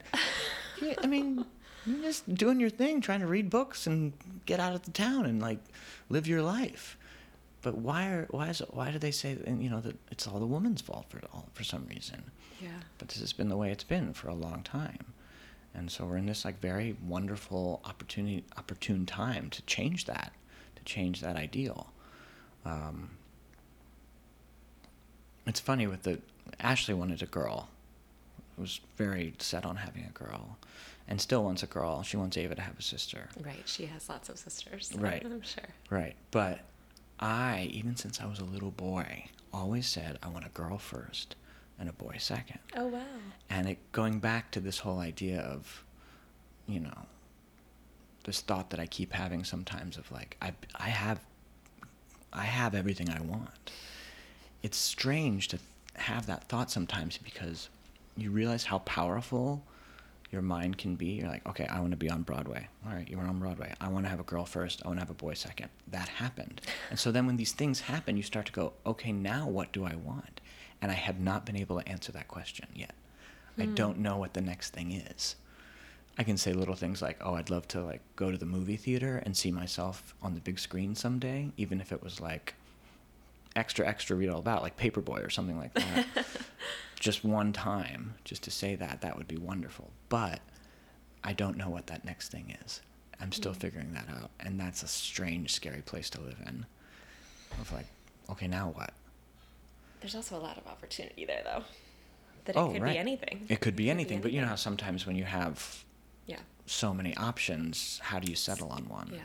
[1.03, 1.45] I mean,
[1.87, 4.13] you're just doing your thing, trying to read books and
[4.45, 5.61] get out of the town and like
[6.09, 6.99] live your life."
[7.63, 10.27] But why are why is it, why do they say and you know that it's
[10.27, 12.31] all the woman's fault for all for some reason?
[12.61, 12.71] Yeah.
[12.99, 15.13] but this has been the way it's been for a long time
[15.75, 20.33] and so we're in this like very wonderful opportunity opportune time to change that
[20.75, 21.93] to change that ideal
[22.65, 23.11] um,
[25.47, 26.19] it's funny with the
[26.61, 27.69] ashley wanted a girl
[28.57, 30.59] was very set on having a girl
[31.07, 33.63] and still wants a girl she wants ava to have a sister Right.
[33.67, 34.93] She has lots of sisters.
[34.99, 35.23] Right.
[35.25, 35.65] I'm sure.
[35.91, 36.17] Right.
[36.31, 36.61] But
[37.21, 41.35] I, even since I was a little boy, always said I want a girl first
[41.79, 42.59] and a boy second.
[42.77, 43.03] Oh wow.
[43.49, 45.85] And it going back to this whole idea of,
[46.67, 47.07] you know,
[48.25, 51.21] this thought that I keep having sometimes of like I I have
[52.69, 53.71] have everything I want.
[54.63, 55.59] It's strange to
[55.95, 57.71] have that thought sometimes because
[58.15, 59.63] you realize how powerful
[60.31, 61.07] your mind can be.
[61.07, 62.69] You're like, okay, I want to be on Broadway.
[62.87, 63.73] All right, you were on Broadway.
[63.81, 64.83] I want to have a girl first.
[64.85, 65.71] I want to have a boy second.
[65.91, 66.61] That happened.
[66.91, 69.87] And so then when these things happen, you start to go, okay, now what do
[69.87, 70.43] I want?
[70.83, 72.95] And I have not been able to answer that question yet.
[73.59, 73.75] I hmm.
[73.75, 75.37] don't know what the next thing is.
[76.19, 78.77] I can say little things like, "Oh, I'd love to like go to the movie
[78.77, 82.55] theater and see myself on the big screen someday, even if it was like
[83.57, 86.07] extra extra read all about like Paperboy or something like that."
[86.99, 89.91] just one time, just to say that, that would be wonderful.
[90.09, 90.41] But
[91.23, 92.81] I don't know what that next thing is.
[93.21, 93.57] I'm still mm.
[93.57, 96.67] figuring that out, and that's a strange, scary place to live in.
[97.61, 97.87] Of like,
[98.31, 98.93] okay, now what?
[100.01, 101.65] There's also a lot of opportunity there, though.
[102.45, 102.93] That it oh, could right.
[102.93, 103.47] be anything.
[103.49, 105.85] It could be anything, but you know how sometimes when you have
[106.27, 106.39] Yeah.
[106.67, 109.11] so many options, how do you settle on one?
[109.13, 109.21] Yeah.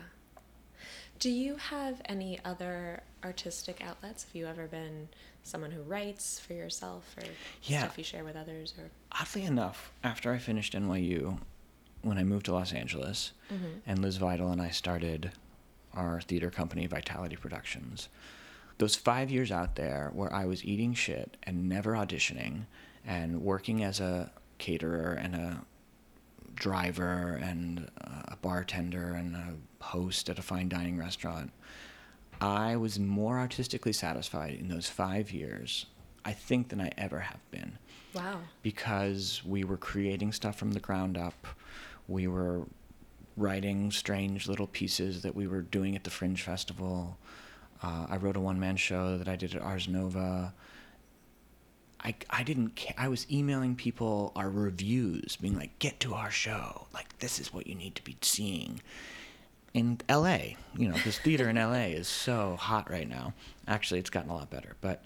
[1.23, 4.25] Do you have any other artistic outlets?
[4.25, 5.07] Have you ever been
[5.41, 7.23] someone who writes for yourself or
[7.62, 7.83] Yeah.
[7.83, 11.39] stuff you share with others or Oddly enough, after I finished NYU,
[12.01, 13.77] when I moved to Los Angeles, mm-hmm.
[13.86, 15.31] and Liz Vital and I started
[15.93, 18.09] our theater company, Vitality Productions,
[18.77, 22.65] those five years out there where I was eating shit and never auditioning
[23.05, 25.62] and working as a caterer and a
[26.53, 31.51] driver and a bartender and a host at a fine dining restaurant,
[32.41, 35.85] I was more artistically satisfied in those five years,
[36.25, 37.77] I think, than I ever have been
[38.13, 38.39] Wow.
[38.61, 41.47] because we were creating stuff from the ground up.
[42.07, 42.63] We were
[43.37, 47.17] writing strange little pieces that we were doing at the Fringe Festival.
[47.81, 50.53] Uh, I wrote a one man show that I did at Ars Nova.
[52.05, 56.29] I, I didn't ca- I was emailing people our reviews, being like, get to our
[56.31, 56.87] show.
[56.93, 58.81] Like, this is what you need to be seeing.
[59.73, 60.38] In LA,
[60.77, 63.33] you know, because theater in LA is so hot right now.
[63.67, 64.75] Actually, it's gotten a lot better.
[64.81, 65.03] But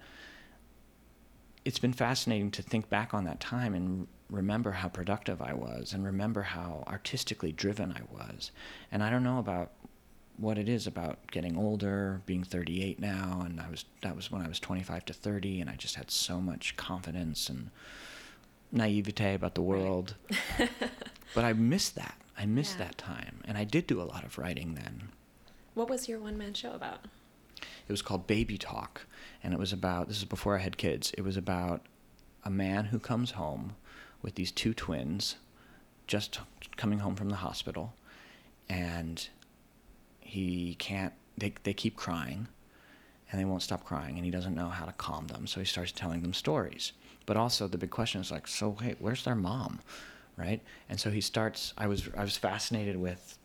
[1.64, 5.94] it's been fascinating to think back on that time and remember how productive I was
[5.94, 8.52] and remember how artistically driven I was.
[8.92, 9.72] And I don't know about
[10.38, 14.42] what it is about getting older, being 38 now, and I was that was when
[14.42, 17.72] I was 25 to 30, and I just had so much confidence and
[18.72, 20.16] naivete about the world.
[21.36, 22.16] but I miss that.
[22.38, 22.86] I missed Yeah.
[22.86, 25.10] that time, and I did do a lot of writing then.
[25.74, 27.06] What was your one man show about?
[27.62, 29.06] It was called Baby Talk,
[29.44, 31.12] and it was about this is before I had kids.
[31.18, 31.86] It was about
[32.44, 33.76] a man who comes home
[34.22, 35.38] with these two twins,
[36.06, 36.40] just
[36.76, 37.94] coming home from the hospital,
[38.70, 39.28] and
[40.20, 41.14] he can't.
[41.38, 42.48] They they keep crying,
[43.32, 45.48] and they won't stop crying, and he doesn't know how to calm them.
[45.48, 46.92] So he starts telling them stories.
[47.26, 49.80] But also the big question is like, so hey, where's their mom,
[50.38, 50.62] right?
[50.88, 51.74] And so he starts.
[51.78, 53.38] I was I was fascinated with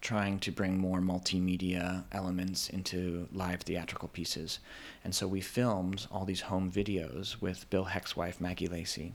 [0.00, 4.60] trying to bring more multimedia elements into live theatrical pieces.
[5.02, 9.14] And so we filmed all these home videos with Bill Heck's wife, Maggie Lacey.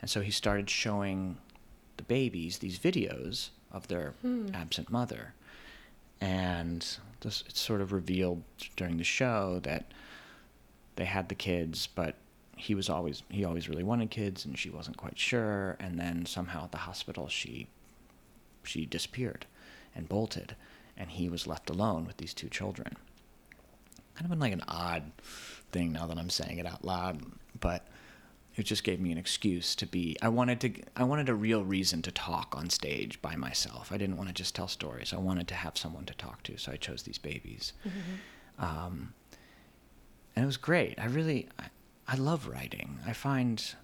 [0.00, 1.38] And so he started showing
[1.96, 4.48] the babies these videos of their hmm.
[4.54, 5.34] absent mother.
[6.20, 6.86] And
[7.20, 8.42] this, it sort of revealed
[8.76, 9.86] during the show that
[10.96, 12.14] they had the kids, but
[12.62, 16.24] he was always he always really wanted kids and she wasn't quite sure and then
[16.24, 17.66] somehow at the hospital she
[18.64, 19.46] she disappeared
[19.94, 20.56] and bolted,
[20.96, 22.96] and he was left alone with these two children.
[24.14, 25.12] Kind of been like an odd
[25.70, 27.22] thing now that I'm saying it out loud,
[27.58, 27.86] but
[28.56, 30.16] it just gave me an excuse to be.
[30.20, 30.72] I wanted to.
[30.94, 33.90] I wanted a real reason to talk on stage by myself.
[33.90, 35.12] I didn't want to just tell stories.
[35.12, 37.72] I wanted to have someone to talk to, so I chose these babies.
[38.58, 39.14] Um,
[40.36, 40.98] and it was great.
[40.98, 41.64] I really, I,
[42.08, 42.98] I love writing.
[43.06, 43.74] I find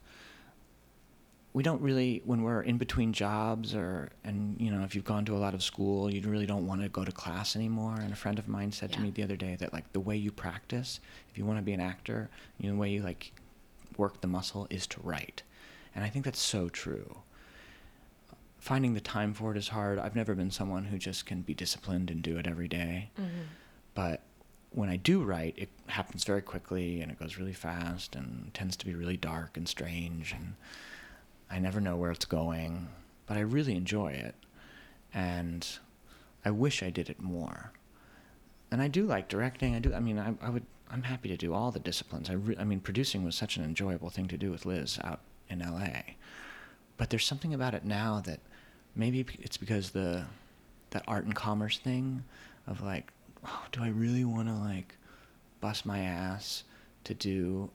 [1.52, 5.24] we don't really when we're in between jobs or and you know if you've gone
[5.24, 7.96] to a lot of school you really don't want to go to class anymore.
[8.00, 10.16] And a friend of mine said to me the other day that like the way
[10.16, 11.00] you practice
[11.30, 12.28] if you want to be an actor
[12.58, 13.32] you know the way you like
[13.96, 15.42] work the muscle is to write.
[15.94, 17.18] And i think that's so true.
[18.58, 19.98] Finding the time for it is hard.
[19.98, 23.10] I've never been someone who just can be disciplined and do it every day.
[23.18, 23.42] Mm-hmm.
[23.94, 24.22] but
[24.70, 28.76] when i do write it happens very quickly and it goes really fast and tends
[28.76, 30.54] to be really dark and strange and
[31.50, 32.88] I never know where it's going,
[33.26, 34.34] but I really enjoy it.
[35.14, 35.66] And
[36.44, 37.72] I wish I did it more.
[38.70, 39.74] And I do like directing.
[39.74, 39.94] I do.
[39.94, 40.64] I mean, I, I would.
[40.90, 42.28] I'm happy to do all the disciplines.
[42.28, 42.34] I.
[42.34, 45.62] Re, I mean, producing was such an enjoyable thing to do with Liz out in
[45.62, 46.16] L.A.
[46.98, 48.40] But there's something about it now that
[48.94, 50.24] maybe it's because the
[50.90, 52.24] that art and commerce thing
[52.66, 53.12] of like,
[53.46, 54.96] oh, do I really want to like
[55.60, 56.64] bust my ass
[57.04, 57.70] to do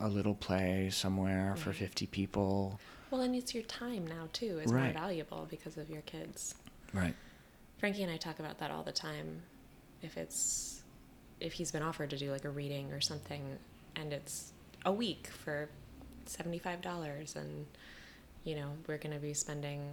[0.00, 2.78] a little play somewhere for 50 people?
[3.10, 4.84] Well, and it's your time now too is Right.
[4.84, 6.54] more valuable because of your kids.
[6.92, 7.14] Right.
[7.78, 9.42] Frankie and I talk about that all the time.
[10.02, 10.82] If it's
[11.40, 13.42] if he's been offered to do like a reading or something,
[13.96, 14.52] and it's
[14.84, 15.68] a week for
[16.26, 17.66] seventy five dollars, and
[18.44, 19.90] you know we're gonna be spending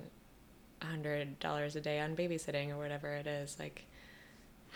[0.82, 3.86] hundred dollars a day on babysitting or whatever it is, like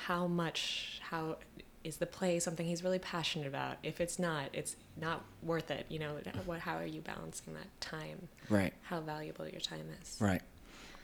[0.06, 1.38] how much how
[1.84, 3.78] is the play something he's really passionate about?
[3.84, 5.86] If it's not, it's not worth it.
[5.90, 6.60] You know, what?
[6.60, 8.28] How are you balancing that time?
[8.50, 8.74] Right.
[8.84, 10.18] How valuable your time is?
[10.20, 10.42] Right.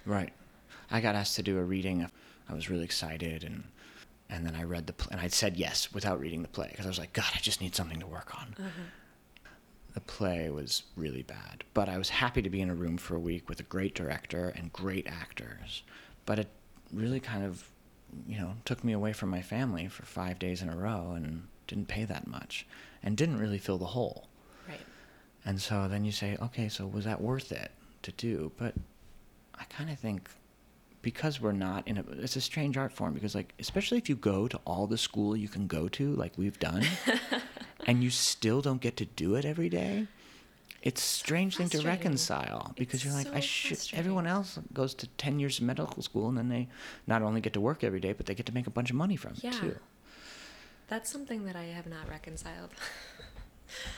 [0.06, 0.34] Right.
[0.92, 2.08] I got asked to do a reading.
[2.50, 3.64] I was really excited and
[4.30, 6.86] and then I read the play and I said yes without reading the play because
[6.86, 8.56] I was like, God, I just need something to work on.
[8.58, 9.50] Uh-huh.
[9.94, 13.16] The play was really bad, but I was happy to be in a room for
[13.16, 15.84] a week with a great director and great actors.
[16.26, 16.50] But it
[16.92, 17.70] really kind of,
[18.28, 21.48] you know, took me away from my family for five days in a row and
[21.68, 22.66] didn't pay that much
[23.04, 24.28] and didn't really fill the hole.
[24.68, 24.80] Right.
[25.46, 27.72] And so then you say, okay, so was that worth it
[28.04, 28.52] to do?
[28.58, 28.76] But
[29.56, 30.30] I kind of think
[31.02, 34.16] because we're not in a, it's a strange art form because like, especially if you
[34.16, 36.84] go to all the school you can go to, like we've done,
[37.86, 40.08] and you still don't get to do it every day.
[40.86, 43.80] It's a strange thing to reconcile because It's you're like, I should.
[43.94, 46.68] Everyone else goes to ten years of medical school, and then they
[47.08, 48.96] not only get to work every day, but they get to make a bunch of
[48.96, 49.50] money from Yeah.
[49.56, 49.76] it too.
[50.88, 52.70] That's something that I have not reconciled.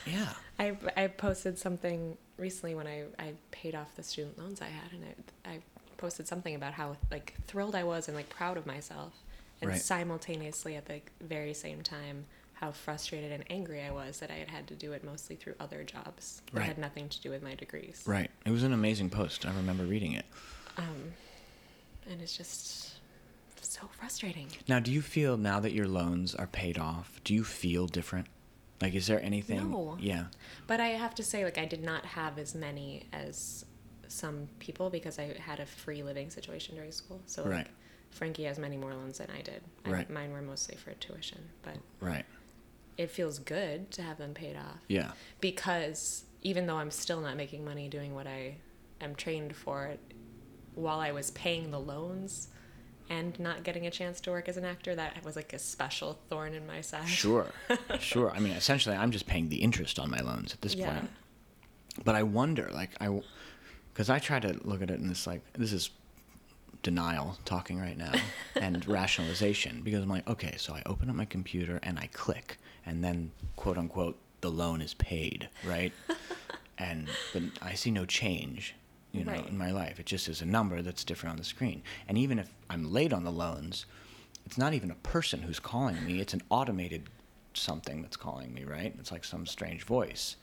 [0.06, 0.30] Yeah.
[0.58, 4.90] I, I posted something recently when I, I paid off the student loans I had,
[4.92, 5.04] and
[5.44, 5.58] I, I
[5.98, 9.12] posted something about how like thrilled I was and like proud of myself,
[9.60, 9.80] and Right.
[9.80, 12.24] simultaneously at the very same time
[12.60, 15.54] how frustrated and angry I was that I had had to do it mostly through
[15.60, 16.66] other jobs that Right.
[16.66, 18.02] had nothing to do with my degrees.
[18.04, 18.30] Right.
[18.44, 19.46] It was an amazing post.
[19.46, 20.26] I remember reading it.
[20.76, 21.12] Um,
[22.10, 22.94] and it's just
[23.60, 24.48] so frustrating.
[24.66, 28.26] Now, do you feel now that your loans are paid off, do you feel different?
[28.80, 29.70] Like, is there anything?
[29.70, 29.96] No.
[30.00, 30.26] Yeah.
[30.66, 33.64] But I have to say, like, I did not have as many as
[34.08, 37.20] some people because I had a free living situation during school.
[37.26, 37.66] So, like, Right.
[38.10, 39.62] Frankie has many more loans than I did.
[39.84, 40.10] I, Right.
[40.10, 42.24] Mine were mostly for tuition, but Right.
[42.98, 45.12] It feels good to have them paid off Yeah.
[45.40, 48.56] because even though I'm still not making money doing what I
[49.00, 49.94] am trained for,
[50.74, 52.48] while I was paying the loans,
[53.10, 56.18] and not getting a chance to work as an actor, that was like a special
[56.28, 57.08] thorn in my side.
[57.08, 57.46] Sure,
[58.00, 58.30] sure.
[58.32, 60.92] I mean, essentially, I'm just paying the interest on my loans at this Yeah.
[60.92, 61.10] point.
[62.04, 63.20] But I wonder, like, I,
[63.94, 65.90] because I try to look at it in this like this is
[66.82, 68.12] denial talking right now
[68.54, 72.58] and rationalization because I'm like, okay, so I open up my computer and I click,
[72.88, 75.92] and then quote unquote the loan is paid, right?
[76.78, 78.74] and but I see no change,
[79.12, 79.46] you know, Right.
[79.48, 80.00] in my life.
[80.00, 81.82] It just is a number that's different on the screen.
[82.08, 83.84] And even if I'm late on the loans,
[84.46, 87.02] it's not even a person who's calling me; it's an automated
[87.54, 88.94] something that's calling me, right?
[88.98, 90.36] It's like some strange voice.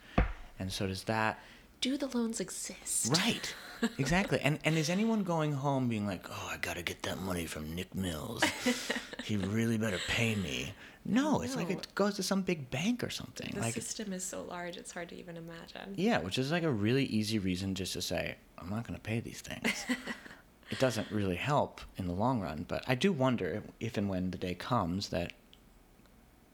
[0.60, 1.40] And so does that
[1.82, 3.12] Do the loans exist?
[3.12, 3.56] Right.
[4.00, 4.40] Exactly.
[4.42, 7.46] And and is anyone going home being like, "Oh, I got to get that money
[7.46, 8.42] from Nick Mills.
[9.24, 10.74] he really better pay me."
[11.06, 13.52] No, it's like it goes to some big bank or something.
[13.54, 15.94] The like system is so large, it's hard to even imagine.
[15.96, 19.02] yeah, which is like a really easy reason just to say, "I'm not going to
[19.02, 19.86] pay these things."
[20.72, 24.32] it doesn't really help in the long run, but I do wonder if and when
[24.32, 25.34] the day comes that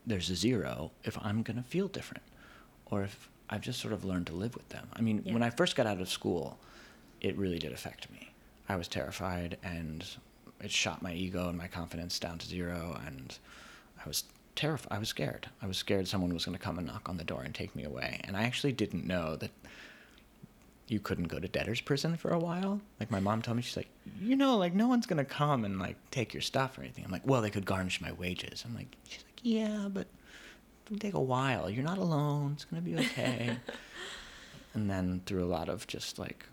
[0.06, 2.24] there's a zero, if I'm going to feel different
[2.88, 4.88] or if I've just sort of learned to live with them.
[4.94, 6.58] I mean, when I first got out of school,
[7.22, 8.32] it really did affect me.
[8.68, 10.06] I was terrified and
[10.62, 13.38] it shot my ego and my confidence down to zero and
[14.04, 14.24] I was
[14.56, 14.96] terrified.
[14.96, 15.50] I was scared.
[15.62, 17.76] I was scared someone was going to come and knock on the door and take
[17.76, 18.20] me away.
[18.24, 19.52] And I actually didn't know that
[20.88, 22.82] you couldn't go to debtor's prison for a while.
[23.00, 25.80] Like my mom told me, she's like, you know, like no one's gonna come and
[25.80, 27.06] like take your stuff or anything.
[27.06, 28.64] I'm like, well, they could garnish my wages.
[28.66, 30.08] I'm like, she's like, yeah, but
[30.86, 31.70] it'll take a while.
[31.70, 32.52] You're not alone.
[32.56, 33.56] It's gonna be okay.
[34.74, 36.46] and then through a lot of just like,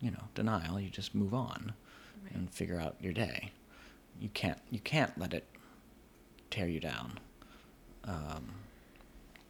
[0.00, 1.74] you know, denial, you just move on
[2.34, 3.52] and figure out your day.
[4.20, 5.44] You can't you can't let it
[6.50, 7.18] tear you down.
[8.04, 8.52] Um,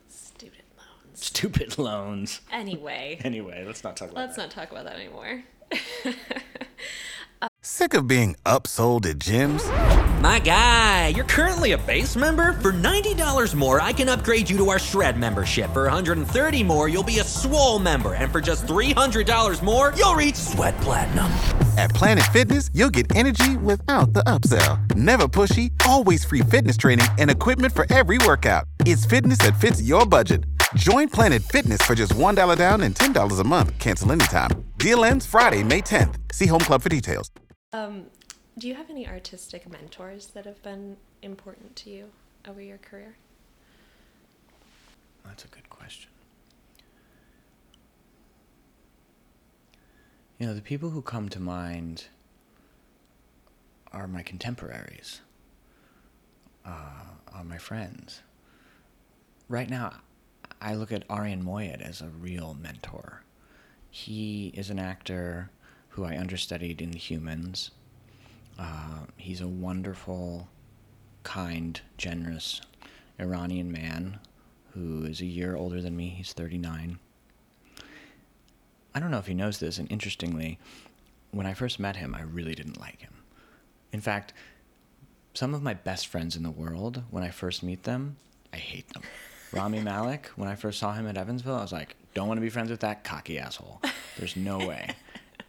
[0.08, 1.24] Student loans.
[1.24, 2.40] stupid loans.
[2.52, 4.42] Anyway, Anyway, let's not talk about let's that.
[4.42, 5.42] not talk about that anymore.
[7.62, 9.62] Sick of being upsold at gyms?
[10.20, 12.54] My guy, you're currently a base member.
[12.54, 15.70] For $90 more, I can upgrade you to our Shred membership.
[15.72, 18.14] For 130 more, you'll be a Swole member.
[18.14, 21.30] And for just $300 more, you'll reach Sweat Platinum.
[21.78, 24.96] At Planet Fitness, you'll get energy without the upsell.
[24.96, 28.64] Never pushy, always free fitness training and equipment for every workout.
[28.80, 30.42] It's fitness that fits your budget.
[30.74, 33.78] Join Planet Fitness for just $1 down and $10 a month.
[33.78, 34.50] Cancel anytime.
[34.78, 36.16] Deal ends Friday, May 10th.
[36.32, 37.30] See Home Club for details.
[37.72, 38.06] Um,
[38.58, 42.06] do you have any artistic mentors that have been important to you
[42.48, 43.14] over your career?
[45.24, 46.10] That's a good question.
[50.38, 52.04] You know, the people who come to mind
[53.90, 55.20] are my contemporaries,
[56.64, 58.22] uh, are my friends.
[59.48, 59.94] Right now,
[60.60, 63.24] I look at Arian Moayed as a real mentor.
[63.90, 65.50] He is an actor
[65.88, 67.72] who I understudied in The Humans.
[68.56, 70.46] Uh, he's a wonderful,
[71.24, 72.60] kind, generous
[73.18, 74.20] Iranian man
[74.70, 76.10] who is a year older than me.
[76.10, 77.00] He's 39.
[78.94, 80.58] I don't know if he knows this, and interestingly,
[81.30, 83.14] when I first met him, I really didn't like him.
[83.92, 84.32] In fact,
[85.34, 88.16] some of my best friends in the world, when I first meet them,
[88.52, 89.02] I hate them.
[89.52, 92.42] Rami Malek, when I first saw him at Evansville, I was like, don't want to
[92.42, 93.80] be friends with that cocky asshole.
[94.18, 94.90] There's no way.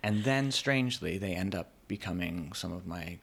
[0.03, 3.17] And then, strangely, they end up becoming some of my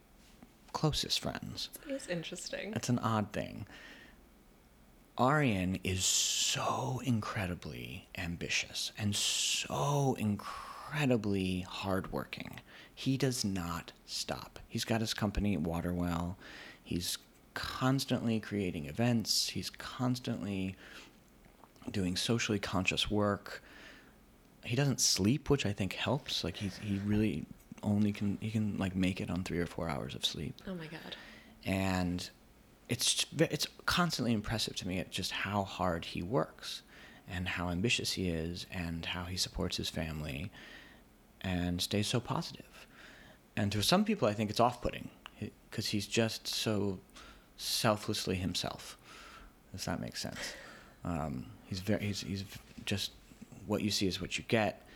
[0.73, 1.71] closest friends.
[1.89, 2.73] It's interesting.
[2.73, 3.67] That's an odd thing.
[5.19, 12.61] Arian is so incredibly ambitious and so incredibly hardworking.
[12.95, 14.59] He does not stop.
[14.69, 16.37] He's got his company, Waterwell.
[16.83, 17.19] He's
[17.55, 19.49] constantly creating events.
[19.51, 20.77] He's constantly
[21.91, 23.63] doing socially conscious work.
[24.65, 26.43] He doesn't sleep, which I think helps.
[26.45, 27.47] Like he he really
[27.83, 30.75] only can he can like make it on three or four hours of sleep Oh
[30.75, 31.15] my god.
[31.65, 32.29] and
[32.89, 36.83] it's it's constantly impressive to me at just how hard he works
[37.29, 40.51] and how ambitious he is and how he supports his family
[41.41, 42.87] and stays so positive.
[43.57, 45.09] and to some people i think it's off-putting
[45.71, 46.99] because he's just so
[47.57, 48.97] selflessly himself
[49.75, 50.55] if that makes sense
[51.05, 52.45] um, he's very he's, he's
[52.85, 53.13] just
[53.67, 54.87] what you see is what you get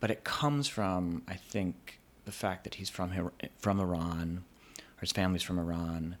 [0.00, 4.44] but it comes from i think the fact that he's from from iran
[4.96, 6.16] or his family's from iran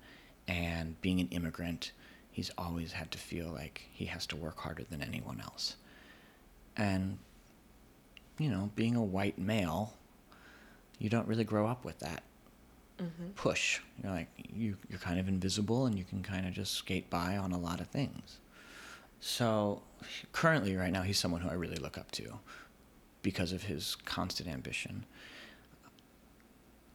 [0.48, 1.92] and being an immigrant
[2.30, 5.76] he's always had to feel like he has to work harder than anyone else.
[6.76, 7.18] And
[8.38, 9.94] you know being a white male
[10.98, 12.22] you don't really grow up with that
[12.98, 13.30] mm-hmm.
[13.34, 13.80] push.
[14.02, 17.36] You're like you, you're kind of invisible and you can kind of just skate by
[17.36, 18.38] on a lot of things.
[19.20, 19.82] So
[20.32, 22.38] currently right now he's someone who i really look up to
[23.22, 25.04] because of his constant ambition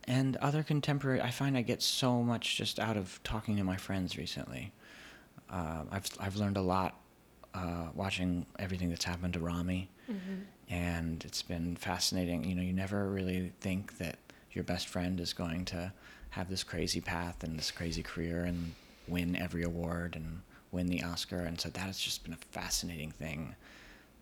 [0.08, 3.76] and other contemporary, I find I get so much just out of talking to my
[3.78, 4.72] friends recently.
[5.50, 7.00] Uh, I've I've learned a lot
[7.54, 9.90] uh, watching everything that's happened to Rami,
[10.70, 12.44] and it's been fascinating.
[12.46, 14.18] You know, you never really think that
[14.52, 15.92] your best friend is going to
[16.32, 18.74] have this crazy path and this crazy career and
[19.08, 20.42] win every award and
[20.72, 23.56] win the Oscar, and so that has just been a fascinating thing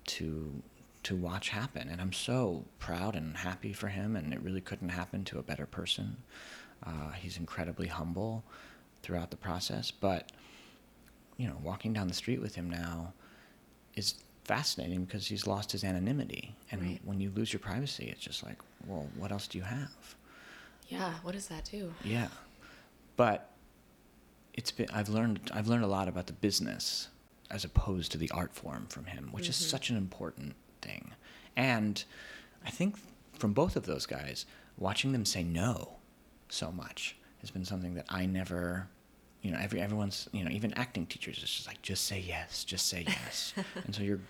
[0.06, 0.62] to
[1.06, 1.88] to watch happen.
[1.89, 5.43] And i'm so proud and happy for him and it really couldn't happen to a
[5.43, 6.18] better person.
[6.86, 8.43] Uh, he's incredibly humble
[9.01, 10.32] throughout the process but
[11.38, 13.14] you know walking down the street with him now
[13.95, 16.56] is fascinating because he's lost his anonymity.
[16.72, 16.99] And Right.
[17.03, 20.16] when you lose your privacy it's just like well what else do you have?
[20.88, 21.93] Yeah, what does that do?
[22.03, 22.28] yeah,
[23.16, 23.49] but
[24.53, 27.10] it's been I've learned I've learned a lot about the business
[27.51, 30.56] as opposed to the art form from him, which is such an important
[31.56, 32.04] And
[32.66, 32.98] I think
[33.34, 34.46] from both of those guys,
[34.78, 35.98] watching them say no
[36.50, 38.88] so much has been something that I never
[39.42, 42.64] you know, every everyone's you know, even acting teachers is just like just say yes,
[42.64, 43.54] just say yes.
[43.86, 44.22] and so you're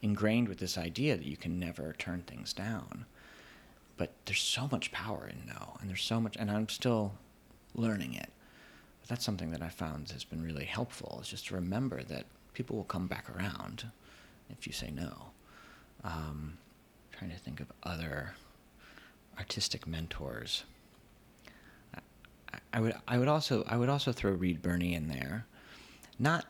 [0.00, 3.04] ingrained with this idea that you can never turn things down.
[3.96, 7.12] But there's so much power in no and there's so much and i'm still
[7.74, 8.30] learning it.
[9.00, 12.26] But that's something that i found has been really helpful is just to remember that
[12.54, 13.90] people will come back around
[14.48, 15.30] if you say no
[16.04, 16.58] um,
[17.12, 18.34] trying to think of other
[19.38, 20.64] artistic mentors.
[21.94, 25.46] I, I would I would also I would also throw Reed Birney in there,
[26.18, 26.46] not,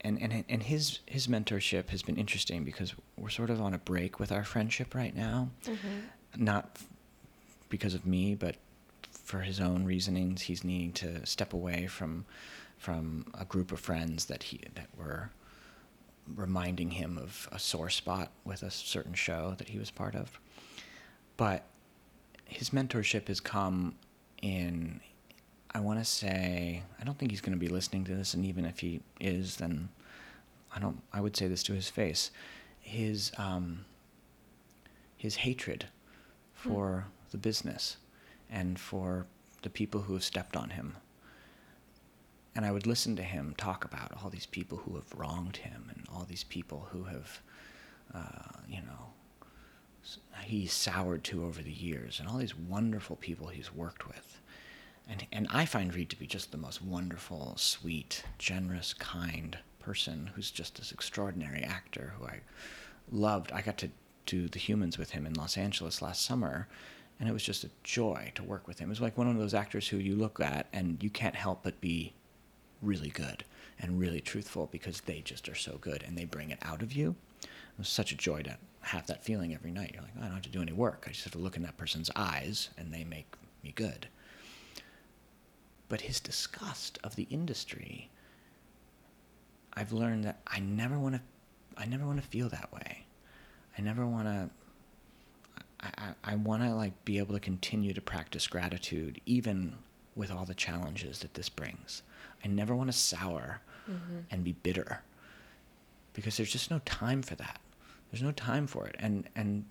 [0.00, 3.78] and and and his his mentorship has been interesting because we're sort of on a
[3.78, 5.50] break with our friendship right now,
[6.36, 6.78] not
[7.68, 8.56] because of me, but
[9.24, 10.42] for his own reasonings.
[10.42, 12.24] He's needing to step away from
[12.78, 15.30] from a group of friends that he that were
[16.34, 20.38] reminding him of a sore spot with a certain show that he was part of.
[21.36, 21.64] But
[22.44, 23.94] his mentorship has come
[24.40, 25.00] in
[25.74, 28.44] I want to say I don't think he's going to be listening to this and
[28.44, 29.88] even if he is then
[30.74, 32.30] I don't I would say this to his face.
[32.80, 33.84] His um
[35.16, 35.86] his hatred
[36.54, 37.96] for the business
[38.50, 39.26] and for
[39.62, 40.96] the people who have stepped on him
[42.54, 45.90] and I would listen to him talk about all these people who have wronged him
[45.94, 47.40] and all these people who have
[48.14, 49.12] uh, you know
[50.44, 54.40] he's soured to over the years and all these wonderful people he's worked with.
[55.08, 60.30] And, and I find Reed to be just the most wonderful, sweet, generous, kind person
[60.34, 62.40] who's just this extraordinary actor who I
[63.10, 63.52] loved.
[63.52, 63.90] I got to
[64.26, 66.68] do The Humans with him in Los Angeles last summer,
[67.18, 68.88] and it was just a joy to work with him.
[68.88, 71.62] It was like one of those actors who you look at and you can't help
[71.62, 72.12] but be
[72.82, 73.44] really good
[73.78, 76.92] and really truthful because they just are so good and they bring it out of
[76.92, 77.14] you.
[77.42, 79.92] It was such a joy to have that feeling every night.
[79.94, 81.04] You're like, "Oh, I don't have to do any work.
[81.06, 84.08] I just have to look in that person's eyes and they make me good.
[85.88, 88.10] But his disgust of the industry,
[89.74, 91.20] I've learned that I never want to,
[91.76, 93.04] I never want to feel that way.
[93.76, 94.50] I never want to.
[95.84, 99.74] I, I, want to like be able to continue to practice gratitude even
[100.14, 102.02] with all the challenges that this brings.
[102.44, 104.18] I never want to sour mm-hmm.
[104.30, 105.02] and be bitter
[106.14, 107.60] because there's just no time for that.
[108.10, 108.96] There's no time for it.
[108.98, 109.64] And and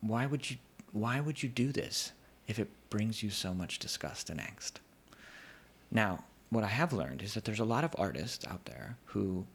[0.00, 0.56] why would you
[0.92, 2.12] why would you do this
[2.46, 4.72] if it brings you so much disgust and angst?
[5.90, 9.46] Now, what I have learned is that there's a lot of artists out there who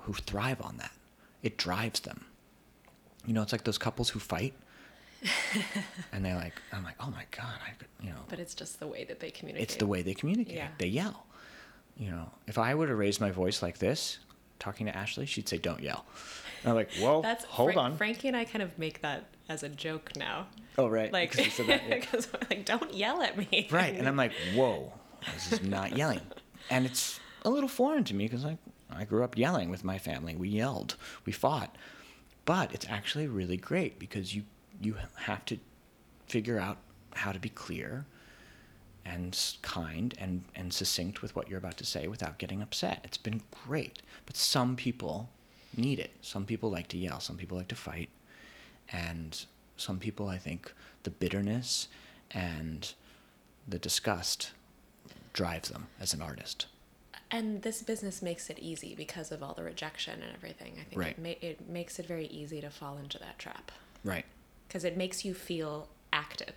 [0.00, 0.92] who thrive on that.
[1.42, 2.24] It drives them.
[3.26, 4.54] You know, it's like those couples who fight.
[6.12, 8.78] And they're like, I'm like, oh my god, I could, you know, But it's just
[8.80, 9.68] the way that they communicate.
[9.70, 10.56] it's the way they communicate.
[10.56, 10.68] Yeah.
[10.78, 11.26] They yell.
[11.96, 14.18] You know, if I were to raise my voice like this,
[14.58, 16.04] talking to Ashley, she'd say, "Don't yell."
[16.62, 19.24] And I'm like, "Well, That's hold Fra- on." Frankie and I kind of make that
[19.48, 20.46] as a joke now.
[20.76, 21.10] oh, right.
[21.12, 22.04] Like, because said that, yeah.
[22.12, 23.68] we're like, don't yell at me.
[23.70, 24.92] right, and I'm like, "Whoa,
[25.34, 26.20] this is not yelling,"
[26.68, 28.58] and it's a little foreign to me because I
[28.90, 30.36] I grew up yelling with my family.
[30.36, 31.76] We yelled, we fought,
[32.44, 34.44] but it's actually really great because you
[34.80, 35.58] you have to
[36.26, 36.78] figure out
[37.14, 38.04] how to be clear
[39.04, 43.00] and kind and, and succinct with what you're about to say without getting upset.
[43.04, 44.02] It's been great.
[44.26, 45.28] But some people
[45.76, 46.10] need it.
[46.22, 47.20] Some people like to yell.
[47.20, 48.08] Some people like to fight.
[48.92, 49.44] And
[49.76, 50.72] some people, I think,
[51.04, 51.88] the bitterness
[52.32, 52.92] and
[53.68, 54.50] the disgust
[55.32, 56.66] drives them as an artist.
[57.30, 60.74] And this business makes it easy because of all the rejection and everything.
[60.80, 61.10] I think Right.
[61.10, 63.70] it, ma- it makes it very easy to fall into that trap
[64.04, 64.24] Right.
[64.66, 66.54] Because it makes you feel active.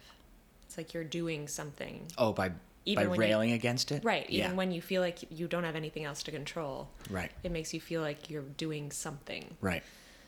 [0.64, 2.06] It's like you're doing something.
[2.18, 2.52] Oh, by
[2.86, 4.04] Even by when you- railing against it?
[4.04, 4.30] Right.
[4.30, 4.56] Even yeah.
[4.58, 7.32] when you feel like you don't have anything else to control, Right.
[7.44, 9.84] it makes you feel like you're doing something Right.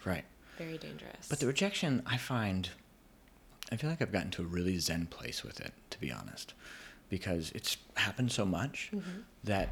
[0.05, 0.25] Right.
[0.57, 1.27] very dangerous.
[1.29, 2.69] But the rejection, I find,
[3.71, 6.53] I feel like I've gotten to a really zen place with it, to be honest,
[7.09, 9.21] because it's happened so much mm-hmm.
[9.43, 9.69] that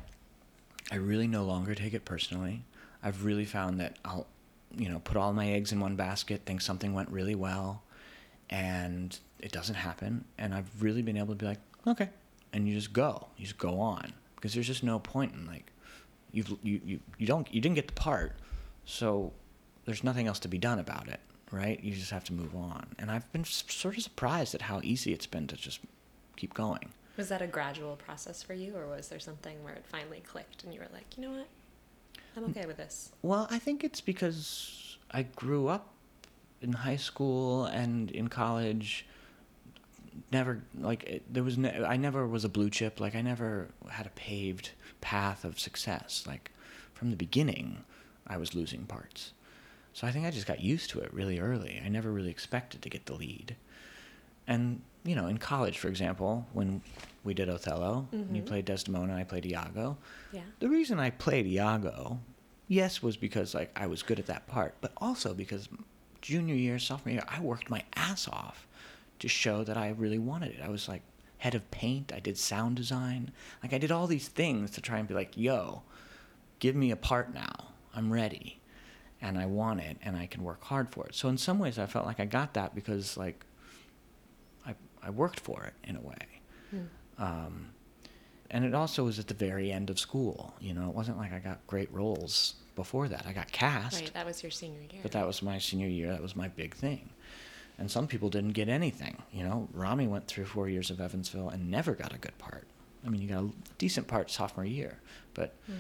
[0.92, 2.64] I really no longer take it personally.
[3.04, 4.28] I've really found that I'll,
[4.76, 7.84] you know, put all my eggs in one basket, think something went really well,
[8.50, 10.26] and it doesn't happen.
[10.38, 12.10] And I've really been able to be like, okay,
[12.54, 15.72] and you just go, you just go on, because there's just no point in like,
[16.32, 18.36] you've you you you don't you didn't get the part,
[18.86, 19.34] so
[19.86, 21.20] there's nothing else to be done about it,
[21.52, 21.84] right?
[21.84, 22.88] You just have to move on.
[23.00, 25.80] And I've been sort of surprised at how easy it's been to just
[26.36, 26.90] keep going.
[27.18, 30.64] Was that a gradual process for you, or was there something where it finally clicked
[30.64, 31.48] and you were like, you know what?
[32.38, 33.12] I'm okay with this.
[33.22, 35.94] Well, I think it's because I grew up
[36.62, 39.06] in high school and in college.
[40.32, 41.58] Never like it, there was.
[41.58, 43.00] Ne- I never was a blue chip.
[43.00, 46.26] Like I never had a paved path of success.
[46.28, 46.52] Like
[46.94, 47.84] from the beginning,
[48.28, 49.34] I was losing parts.
[49.94, 51.82] So I think I just got used to it really early.
[51.84, 53.56] I never really expected to get the lead.
[54.48, 56.82] And you know, in college, for example, when
[57.24, 58.50] we did Othello, and you mm-hmm.
[58.50, 59.98] played Desdemona, I played Iago.
[60.32, 60.42] Yeah.
[60.60, 62.20] The reason I played Iago,
[62.68, 65.70] yes, was because like I was good at that part, but also because
[66.22, 68.68] junior year, sophomore year, I worked my ass off
[69.20, 70.62] to show that I really wanted it.
[70.64, 71.02] I was like
[71.40, 73.32] head of paint, I did sound design,
[73.64, 75.84] like I did all these things to try and be like, yo,
[76.60, 77.70] give me a part now.
[77.96, 78.60] I'm ready.
[79.22, 81.16] And I want it and I can work hard for it.
[81.16, 83.46] So in some ways I felt like I got that because like
[84.66, 86.16] I I worked for it in a way.
[87.18, 87.70] Um,
[88.52, 90.54] and it also was at the very end of school.
[90.60, 93.26] You know, it wasn't like I got great roles before that.
[93.28, 95.02] I got cast, Right, that was your senior year.
[95.04, 96.10] but that was my senior year.
[96.12, 97.10] That was my big thing.
[97.78, 99.22] And some people didn't get anything.
[99.32, 102.68] You know, Rami went through four years of Evansville and never got a good part.
[103.06, 105.00] I mean, you got a decent part sophomore year,
[105.34, 105.74] but hmm.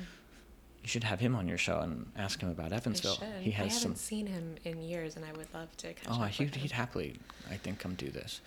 [0.82, 3.18] you should have him on your show and ask him about Evansville.
[3.42, 3.96] He has I haven't some.
[3.96, 7.56] seen him in years, and I would love to catch Oh, he'd, he'd happily, I
[7.56, 8.40] think, come do this.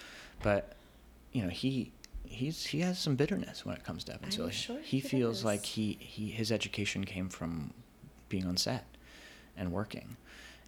[0.42, 0.74] But
[1.32, 1.92] you know, he
[2.32, 4.50] he's he has some bitterness when it comes to Evansville.
[4.50, 7.72] sure he he feels like he, he his education came from
[8.28, 8.84] being on set
[9.56, 10.16] and working,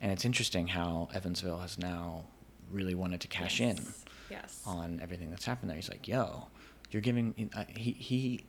[0.01, 2.25] and it's interesting how Evansville has now
[2.71, 4.05] really wanted to cash in Yes.
[4.31, 4.63] Yes.
[4.67, 5.77] on everything that's happened there.
[5.77, 6.49] He's like, "Yo,
[6.91, 8.45] you're giving." Uh, he he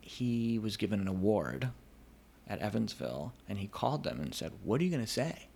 [0.00, 1.70] he was given an award
[2.48, 5.48] at Evansville, and he called them and said, "What are you gonna say?"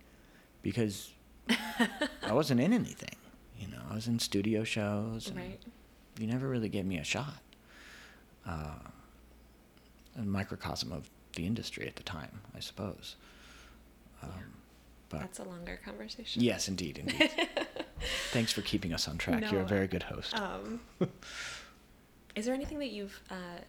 [0.61, 1.11] Because
[1.49, 3.15] I wasn't in anything.
[3.59, 5.27] You know, I was in studio shows.
[5.29, 5.59] And Right.
[6.19, 7.33] You never really gave me a shot.
[8.47, 8.75] Uh,
[10.17, 13.15] a microcosm of the industry at the time, I suppose.
[14.21, 14.29] Um,
[15.09, 16.41] But That's a longer conversation.
[16.43, 17.31] yes, indeed, indeed.
[18.31, 19.51] Thanks for keeping us on track.
[19.51, 20.37] You're a very good host.
[20.39, 20.81] Um,
[22.35, 23.61] is there anything that you've uh,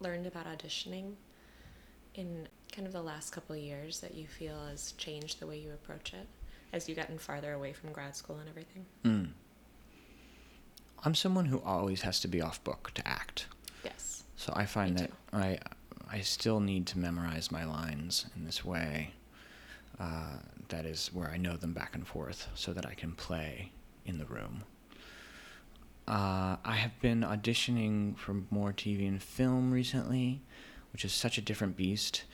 [0.00, 1.14] learned about auditioning
[2.14, 5.58] in kind of the last couple of years that you feel has changed the way
[5.58, 6.26] you approach it
[6.72, 8.84] as you've gotten farther away from grad school and everything?
[9.04, 9.30] Mm.
[11.04, 13.46] I'm someone who always has to be off book to act.
[13.84, 14.24] Yes.
[14.36, 15.58] So I find that I
[16.10, 19.12] I still need to memorize my lines in this way.
[19.98, 20.38] Uh,
[20.68, 23.70] that is where I know them back and forth, so that I can play
[24.04, 24.64] in the room.
[26.08, 30.40] Uh, I have been auditioning for more TV and film recently,
[30.92, 32.24] which is such a different beast,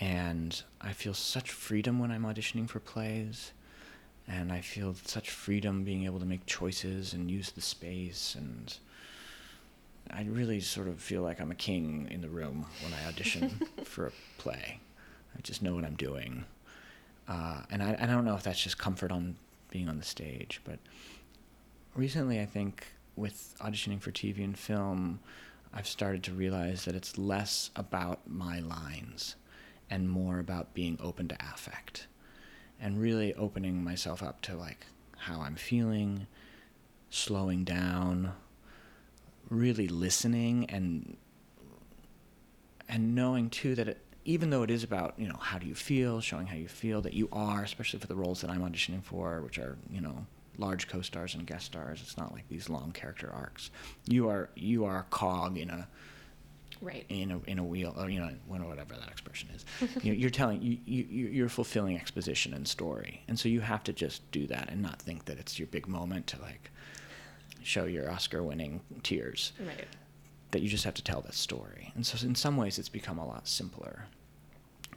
[0.00, 3.52] and I feel such freedom when I'm auditioning for plays,
[4.28, 8.76] and I feel such freedom being able to make choices and use the space and.
[10.10, 13.60] I really sort of feel like I'm a king in the room when I audition
[13.84, 14.80] for a play.
[15.36, 16.46] I just know what I'm doing.
[17.28, 19.36] Uh, and I, I don't know if that's just comfort on
[19.70, 20.78] being on the stage, but
[21.94, 25.20] recently I think with auditioning for TV and film,
[25.74, 29.36] I've started to realize that it's less about my lines
[29.90, 32.06] and more about being open to affect
[32.80, 36.26] and really opening myself up to like how I'm feeling,
[37.10, 38.32] slowing down,
[39.50, 41.16] really listening and
[42.88, 45.74] and knowing too that it, even though it is about you know how do you
[45.74, 49.02] feel, showing how you feel that you are, especially for the roles that I'm auditioning
[49.02, 50.26] for, which are you know
[50.58, 52.00] large co-stars and guest stars.
[52.02, 53.70] It's not like these long character arcs.
[54.06, 55.88] You are you are a cog in a
[56.80, 57.04] Right.
[57.08, 59.64] in a in a wheel or you know whatever that expression is.
[60.04, 63.22] You, you're telling you, you you're fulfilling exposition and story.
[63.28, 65.88] And so you have to just do that and not think that it's your big
[65.88, 66.70] moment to like
[67.62, 69.52] show your oscar winning tears.
[69.60, 69.86] Right.
[70.52, 71.92] that you just have to tell that story.
[71.94, 74.06] And so in some ways it's become a lot simpler.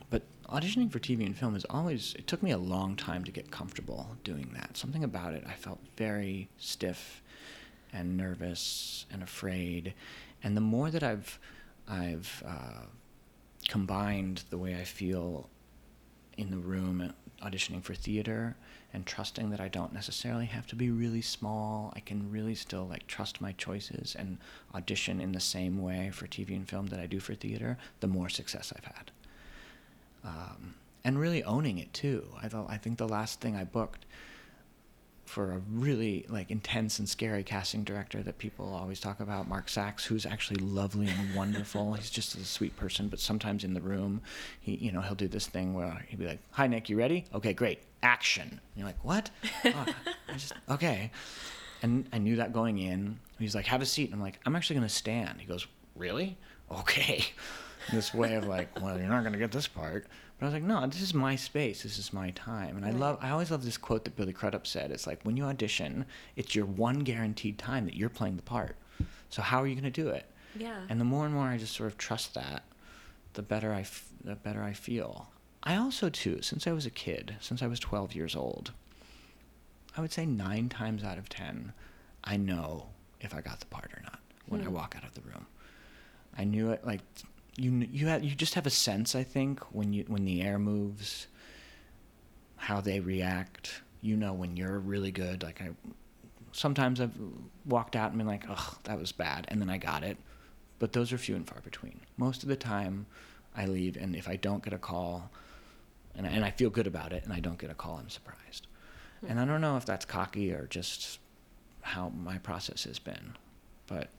[0.10, 3.32] But auditioning for tv and film is always it took me a long time to
[3.32, 4.78] get comfortable doing that.
[4.78, 7.22] Something about it i felt very stiff
[7.94, 9.94] and nervous and afraid.
[10.44, 11.40] And the more that i've
[11.92, 12.86] i've uh,
[13.68, 15.50] combined the way i feel
[16.38, 17.14] in the room
[17.44, 18.56] auditioning for theater
[18.94, 21.94] and trusting that I don't necessarily have to be really small.
[21.96, 24.38] I can really still like trust my choices and
[24.76, 28.08] audition in the same way for TV and film that I do for theater, the
[28.08, 29.12] more success I've had.
[30.24, 32.28] Um, and really owning it too.
[32.42, 34.06] I thought I think the last thing I booked
[35.32, 39.68] for a really like intense and scary casting director that people always talk about, Mark
[39.68, 41.94] Saks, who's actually lovely and wonderful.
[41.94, 44.22] He's just a sweet person, but sometimes in the room,
[44.60, 47.24] he you know he'll do this thing where he'll be like, "Hi Nick, you ready?
[47.34, 49.32] Okay, great, action." And you're like, "What?
[49.64, 49.86] Oh,
[50.28, 51.12] I just okay."
[51.82, 53.18] And I knew that going in.
[53.40, 55.66] He's like, "Have a seat." And I'm like, "I'm actually gonna stand." He goes,
[55.96, 56.38] "Really?
[56.70, 57.24] Okay."
[57.92, 60.08] this way of like, well, you're not gonna get this part.
[60.42, 61.84] But I was like, no, this is my space.
[61.84, 62.76] This is my time.
[62.76, 64.90] And I love, I always love this quote that Billy Crudup said.
[64.90, 66.04] It's like when you audition,
[66.36, 68.76] it's your one guaranteed time that you're playing the part.
[69.30, 70.26] So how are you gonna do it?
[70.58, 70.80] Yeah.
[70.90, 72.64] And the more and more I just sort of trust that,
[73.34, 75.30] the better I, f- the better I feel.
[75.62, 78.72] I also too, since I was a kid, since I was 12 years old,
[79.96, 81.72] I would say nine times out of ten,
[82.24, 82.88] I know
[83.20, 84.74] if I got the part or not when I hmm.
[84.74, 85.46] walk out of the room.
[86.36, 87.02] I knew it like
[87.58, 90.60] you you had you just have a sense I think when you when the air
[90.60, 91.28] moves
[92.56, 93.82] how they react.
[94.02, 95.44] You know when you're really good.
[95.44, 95.70] Like I
[96.52, 97.14] sometimes I've
[97.66, 100.18] walked out and been like ugh that was bad and then I got it.
[100.80, 102.00] But those are few and far between.
[102.18, 103.06] Most of the time
[103.56, 105.30] I leave and if I don't get a call
[106.16, 108.68] and and I feel good about it and I don't get a call I'm surprised.
[109.28, 111.20] And I don't know if that's cocky or just
[111.82, 113.36] how my process has been
[113.88, 114.10] but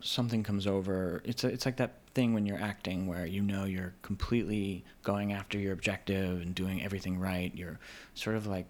[0.00, 1.22] something comes over.
[1.24, 5.32] It's a, it's like that thing when you're acting where you know you're completely going
[5.32, 7.78] after your objective and doing everything right you're
[8.14, 8.66] sort of like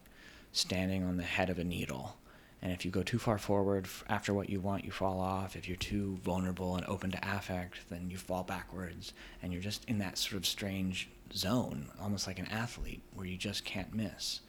[0.53, 2.17] standing on the head of a needle.
[2.63, 5.57] And if you go too far forward after what you want you fall off.
[5.57, 9.13] If you're too vulnerable and open to affect then you fall backwards.
[9.43, 13.37] And you're just in that sort of strange zone almost like an athlete where you
[13.37, 14.41] just can't miss.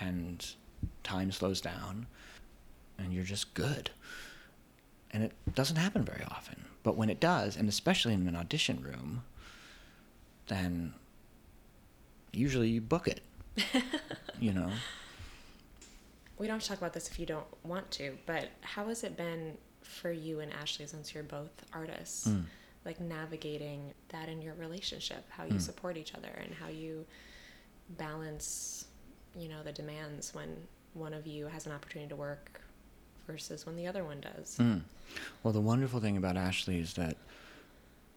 [0.00, 0.44] And
[1.02, 2.06] time slows down
[2.98, 3.90] and you're just good
[5.12, 6.64] and it doesn't happen very often.
[6.82, 9.22] But when it does, and especially in an audition room,
[10.48, 10.94] then
[12.32, 13.20] usually you book it.
[14.40, 14.70] you know.
[16.38, 19.04] We don't have to talk about this if you don't want to, but how has
[19.04, 22.26] it been for you and Ashley since you're both artists?
[22.28, 22.44] Mm.
[22.84, 25.60] Like navigating that in your relationship, how you Mm.
[25.60, 27.06] support each other and how you
[27.90, 28.86] balance,
[29.36, 32.61] you know, the demands when one of you has an opportunity to work
[33.26, 34.56] versus when the other one does.
[34.58, 34.82] Mm.
[35.42, 37.16] Well, the wonderful thing about Ashley is that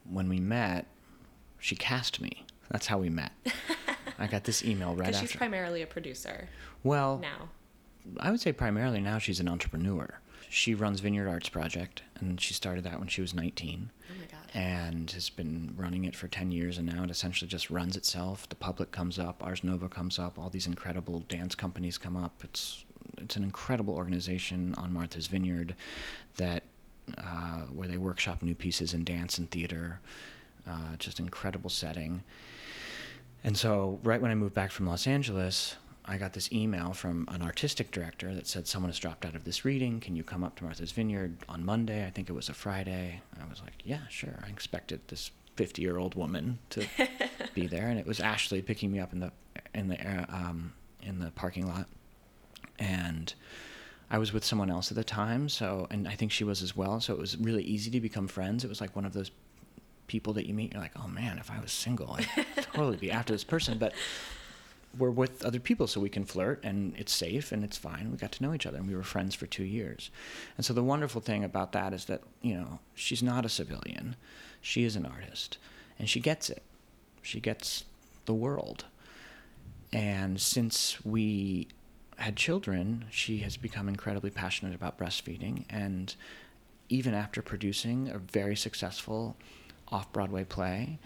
[0.09, 0.85] when we met,
[1.59, 2.45] she cast me.
[2.69, 3.31] That's how we met.
[4.19, 5.27] I got this email right Because after.
[5.27, 6.47] she's primarily a producer
[6.83, 7.49] well, now.
[8.19, 10.19] I would say primarily now she's an entrepreneur.
[10.49, 14.25] She runs Vineyard Arts Project, and she started that when she was 19 Oh my
[14.27, 14.51] god.
[14.53, 18.47] and has been running it for 10 years and now it essentially just runs itself
[18.47, 22.41] the public comes up ars nova comes up all these incredible dance companies come up
[22.43, 22.85] it's
[23.17, 25.75] it's an incredible organization on martha's vineyard
[26.37, 26.63] that
[27.17, 29.99] uh, where they workshop new pieces in dance and theater
[30.67, 32.23] uh, just incredible setting
[33.43, 35.75] and so right when i moved back from los angeles
[36.07, 39.43] I got this email from an artistic director that said someone has dropped out of
[39.43, 39.99] this reading.
[39.99, 42.05] Can you come up to Martha's Vineyard on Monday?
[42.05, 43.21] I think it was a Friday.
[43.41, 44.37] I was like, yeah, sure.
[44.45, 46.85] I expected this 50 year old woman to
[47.55, 49.31] be there, and it was Ashley picking me up in the
[49.73, 51.87] in the um, in the parking lot,
[52.79, 53.33] and
[54.09, 55.49] I was with someone else at the time.
[55.49, 56.99] So, and I think she was as well.
[56.99, 58.63] So it was really easy to become friends.
[58.63, 59.31] It was like one of those
[60.07, 60.73] people that you meet.
[60.73, 63.77] You're like, oh man, if I was single, I'd totally be after this person.
[63.77, 63.93] But
[64.97, 68.11] we're with other people so we can flirt and it's safe and it's fine.
[68.11, 70.09] We got to know each other and we were friends for two years.
[70.57, 74.15] And so the wonderful thing about that is that, you know, she's not a civilian.
[74.61, 75.57] She is an artist
[75.99, 76.63] and she gets it.
[77.21, 77.83] She gets
[78.25, 78.85] the world.
[79.91, 81.67] And since we
[82.17, 85.65] had children, she has become incredibly passionate about breastfeeding.
[85.69, 86.15] And
[86.89, 89.35] even after producing a very successful
[89.89, 90.99] off Broadway play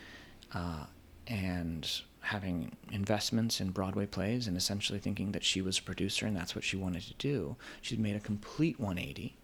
[0.54, 0.86] uh,
[1.28, 1.90] and
[2.22, 6.54] having investments in Broadway plays and essentially thinking that she was a producer and that's
[6.54, 9.36] what she wanted to do, she's made a complete 180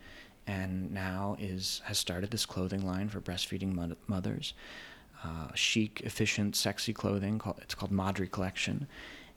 [0.48, 4.54] and now is has started this clothing line for breastfeeding mo- mothers.
[5.24, 7.40] Uh, chic, efficient, sexy clothing.
[7.40, 8.88] Called, it's called Madri Collection,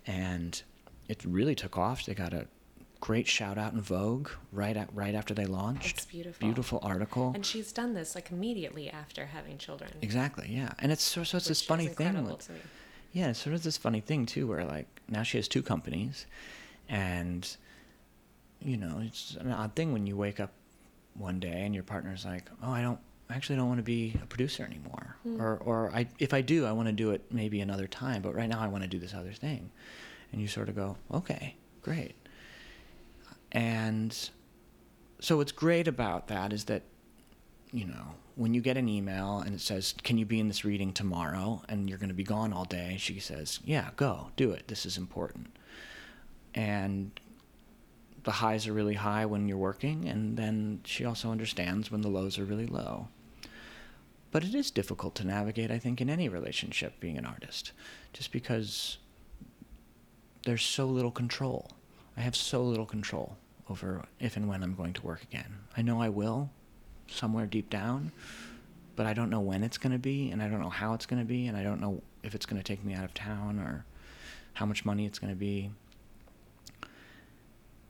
[0.07, 0.63] and
[1.09, 2.05] it really took off.
[2.05, 2.47] They got a
[3.01, 5.97] great shout out in Vogue right at, right after they launched.
[5.99, 6.47] It's beautiful.
[6.47, 7.33] Beautiful article.
[7.35, 9.91] And she's done this like immediately after having children.
[10.03, 10.73] exactly, yeah.
[10.79, 12.25] And it's so, so it's this funny thing.
[12.25, 12.59] with- to me.
[13.13, 16.27] yeah, it's sort of this funny thing too, where like now she has two companies,
[16.89, 17.57] and
[18.61, 20.53] you know it's an odd thing when you wake up
[21.15, 22.99] one day and your partner's like, "Oh, I don't
[23.31, 25.17] I actually don't want to be a producer anymore.
[25.23, 25.41] Hmm.
[25.41, 28.23] Or, or I, if I do, I want to do it maybe another time.
[28.23, 29.71] But right now, I want to do this other thing.
[30.33, 32.15] And you sort of go, okay, great.
[33.53, 34.17] And
[35.21, 36.83] so what's great about that is that,
[37.73, 40.65] you know, when you get an email and it says, can you be in this
[40.65, 41.63] reading tomorrow?
[41.69, 42.97] And you're going to be gone all day.
[42.99, 44.69] She says, yeah, go, do it.
[44.69, 45.49] This is important.
[46.55, 47.19] And
[48.25, 52.09] the highs are really high when you're working, and then she also understands when the
[52.09, 53.09] lows are really low.
[54.31, 57.73] But it is difficult to navigate, I think, in any relationship being an artist,
[58.13, 58.99] just because
[60.49, 61.71] there's so little control.
[62.17, 63.37] I have so little control
[63.69, 65.59] over if and when I'm going to work again.
[65.77, 66.49] I know I will,
[67.07, 68.13] somewhere deep down,
[68.97, 71.05] but I don't know when it's going to be, and I don't know how it's
[71.05, 73.13] going to be, and I don't know if it's going to take me out of
[73.13, 73.85] town or
[74.55, 75.71] how much money it's going to be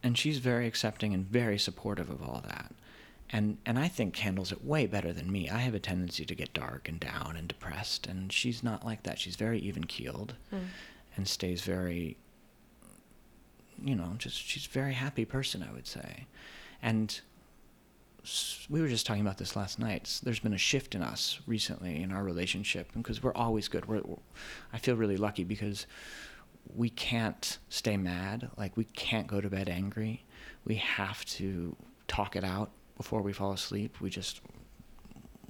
[0.02, 2.72] and she's very accepting and very supportive of all that
[3.30, 5.48] and and I think handles it way better than me.
[5.50, 9.02] I have a tendency to get dark and down and depressed, and she's not like
[9.02, 9.18] that.
[9.18, 10.68] She's very even keeled, Mm.
[11.16, 12.16] and stays very,
[13.82, 15.66] you know, just she's a very happy person.
[15.68, 16.26] I would say,
[16.82, 17.20] and
[18.68, 20.20] we were just talking about this last night.
[20.22, 23.86] There's been a shift in us recently in our relationship because we're always good.
[23.86, 24.02] We're,
[24.72, 25.86] I feel really lucky because
[26.74, 28.50] we can't stay mad.
[28.56, 30.24] Like we can't go to bed angry.
[30.64, 31.76] We have to
[32.06, 34.00] talk it out before we fall asleep.
[34.00, 34.40] We just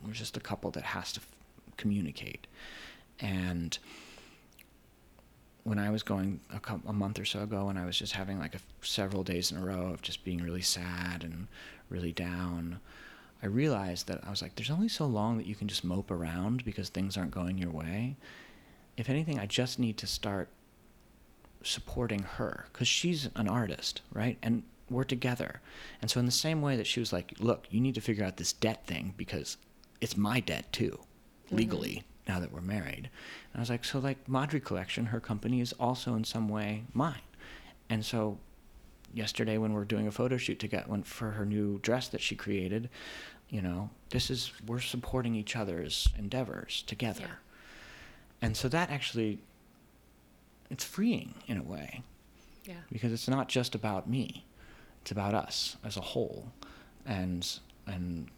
[0.05, 1.21] we're just a couple that has to
[1.77, 2.47] communicate.
[3.19, 3.77] And
[5.65, 8.13] when I was going a, cou- a month or so ago, when I was just
[8.13, 11.49] having like a, several days in a row of just being really sad and
[11.91, 12.81] really down,
[13.43, 16.11] I realized that I was like, there's only so long that you can just mope
[16.11, 18.17] around because things aren't going your way.
[18.97, 20.49] If anything, I just need to start
[21.63, 24.39] supporting her because she's an artist, right?
[24.43, 25.61] And we're together.
[26.01, 28.25] And so, in the same way that she was like, look, you need to figure
[28.25, 29.57] out this debt thing because
[30.01, 30.99] it's my debt too,
[31.47, 31.57] mm-hmm.
[31.57, 33.09] legally, now that we're married.
[33.53, 36.85] And I was like, so, like, Madri Collection, her company, is also in some way
[36.93, 37.23] mine.
[37.89, 38.39] And so,
[39.15, 42.09] yesterday when we are doing a photo shoot to get one for her new dress
[42.09, 42.91] that she created,
[43.49, 47.23] you know, this is, we're supporting each other's endeavors together.
[47.23, 47.29] Yeah.
[48.43, 49.39] And so that actually,
[50.71, 52.03] it's freeing in a way
[52.67, 52.75] Yeah.
[52.93, 54.45] because it's not just about me
[55.01, 56.53] it's about us as a whole
[57.07, 58.29] and and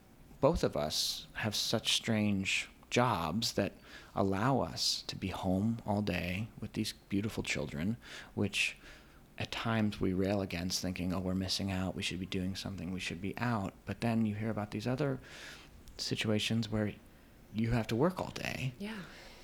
[0.40, 3.72] both of us have such strange jobs that
[4.14, 7.96] allow us to be home all day with these beautiful children
[8.34, 8.76] which
[9.38, 11.96] at times we rail against thinking oh we're missing out.
[11.96, 12.92] We should be doing something.
[12.92, 13.72] We should be out.
[13.86, 15.18] But then you hear about these other
[15.96, 16.92] situations where
[17.54, 18.74] you have to work all day.
[18.78, 18.90] Yeah.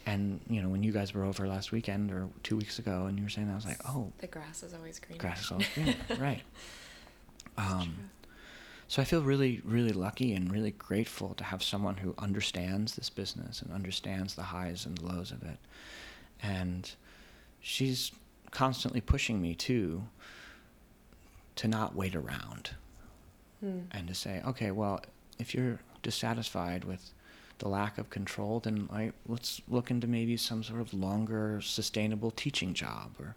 [0.05, 3.19] and you know when you guys were over last weekend or two weeks ago and
[3.19, 4.13] you were saying that i was like oh.
[4.19, 5.19] The grass is always greener.
[5.21, 6.43] grass is always greener, right?
[7.59, 7.97] Um,
[8.89, 13.11] so I feel really, really lucky and really grateful to have someone who understands this
[13.11, 15.59] business and understands the highs and lows of it,
[16.43, 16.91] and
[17.61, 18.13] she's
[18.51, 20.05] constantly pushing me too
[21.57, 22.71] to not wait around
[23.61, 23.81] Hmm.
[23.91, 25.01] and to say, okay, well,
[25.39, 27.13] if you're dissatisfied with
[27.59, 32.31] the lack of control, then I, let's look into maybe some sort of longer, sustainable
[32.31, 33.35] teaching job, or,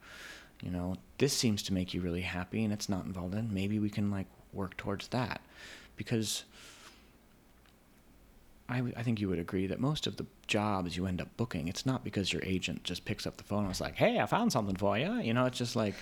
[0.62, 3.54] you know, this seems to make you really happy and it's not involved in.
[3.54, 5.42] Maybe we can like work towards that,
[5.96, 6.44] because
[8.68, 11.36] I, w- I think you would agree that most of the jobs you end up
[11.38, 14.20] booking, it's not because your agent just picks up the phone and is like, "Hey,
[14.20, 15.96] I found something for you." You know, it's just like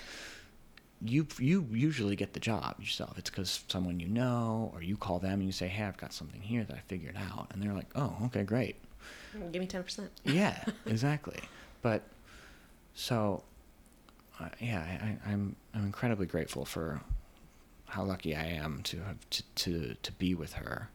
[1.01, 3.17] you you usually get the job yourself.
[3.17, 6.11] It's because someone you know, or you call them and you say, "Hey, I've got
[6.13, 8.75] something here that I figured out," and they're like, "Oh, okay, great."
[9.51, 10.09] Give me ten percent.
[10.25, 11.39] Yeah, exactly.
[11.81, 12.01] But
[12.95, 13.43] so,
[14.39, 16.99] uh, yeah, I, I, I'm I'm incredibly grateful for
[17.87, 20.89] how lucky I am to have to to, to be with her,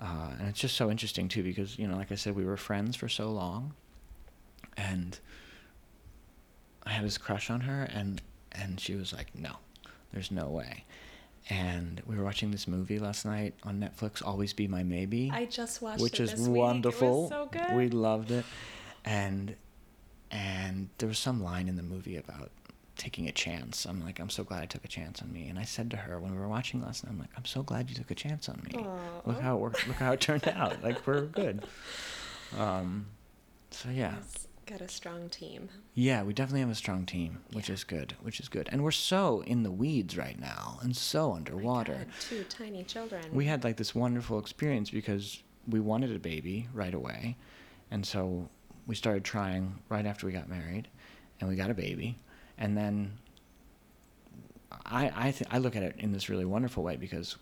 [0.00, 2.56] uh, and it's just so interesting too because you know, like I said, we were
[2.56, 3.74] friends for so long,
[4.76, 5.18] and
[6.84, 8.20] I had this crush on her, and
[8.52, 9.56] and she was like, no,
[10.12, 10.84] there's no way.
[11.50, 15.44] And we were watching this movie last night on Netflix, Always Be My Maybe I
[15.46, 16.48] just watched which it is this week.
[16.48, 17.28] It was wonderful.
[17.28, 17.74] so good.
[17.76, 18.44] We loved it,
[19.04, 19.56] and
[20.30, 22.50] and there was some line in the movie about
[23.02, 23.84] taking a chance.
[23.84, 25.48] I'm like, I'm so glad I took a chance on me.
[25.48, 27.62] And I said to her when we were watching last night, I'm like, I'm so
[27.64, 28.86] glad you took a chance on me.
[29.26, 29.88] Look how it worked.
[29.88, 30.82] Look how it turned out.
[30.84, 31.64] Like we're good.
[32.56, 33.06] Um,
[33.72, 35.68] so yeah, It's got a strong team.
[35.94, 37.74] yeah, we definitely have a strong team, which Yeah.
[37.74, 38.14] is good.
[38.22, 38.68] Which is good.
[38.70, 41.94] And we're so in the weeds right now, and so underwater.
[41.94, 43.22] God, two tiny children.
[43.32, 47.36] we had like this wonderful experience because we wanted a baby right away
[47.90, 48.48] and so
[48.86, 50.88] we started trying right after we got married
[51.38, 52.18] and we got a baby
[52.62, 53.12] and then
[54.86, 57.36] i i th- i look at it in this really wonderful way because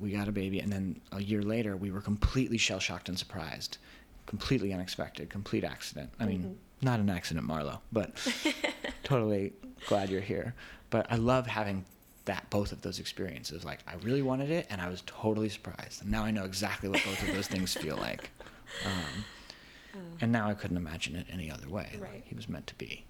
[0.00, 3.18] we got a baby, and then a year later, we were completely shell shocked and
[3.18, 3.78] surprised,
[4.26, 6.10] completely unexpected, complete accident.
[6.18, 8.12] I mean, not an accident, Marlo, but
[9.04, 9.52] totally
[9.86, 10.54] glad you're here.
[10.90, 11.84] But I love having
[12.24, 13.64] that both of those experiences.
[13.64, 16.02] Like I really wanted it, and I was totally surprised.
[16.02, 18.30] And now I know exactly what both of those things feel like.
[18.84, 19.24] Um,
[20.20, 21.90] and now I couldn't imagine it any other way.
[22.00, 23.04] Like, he was meant to be.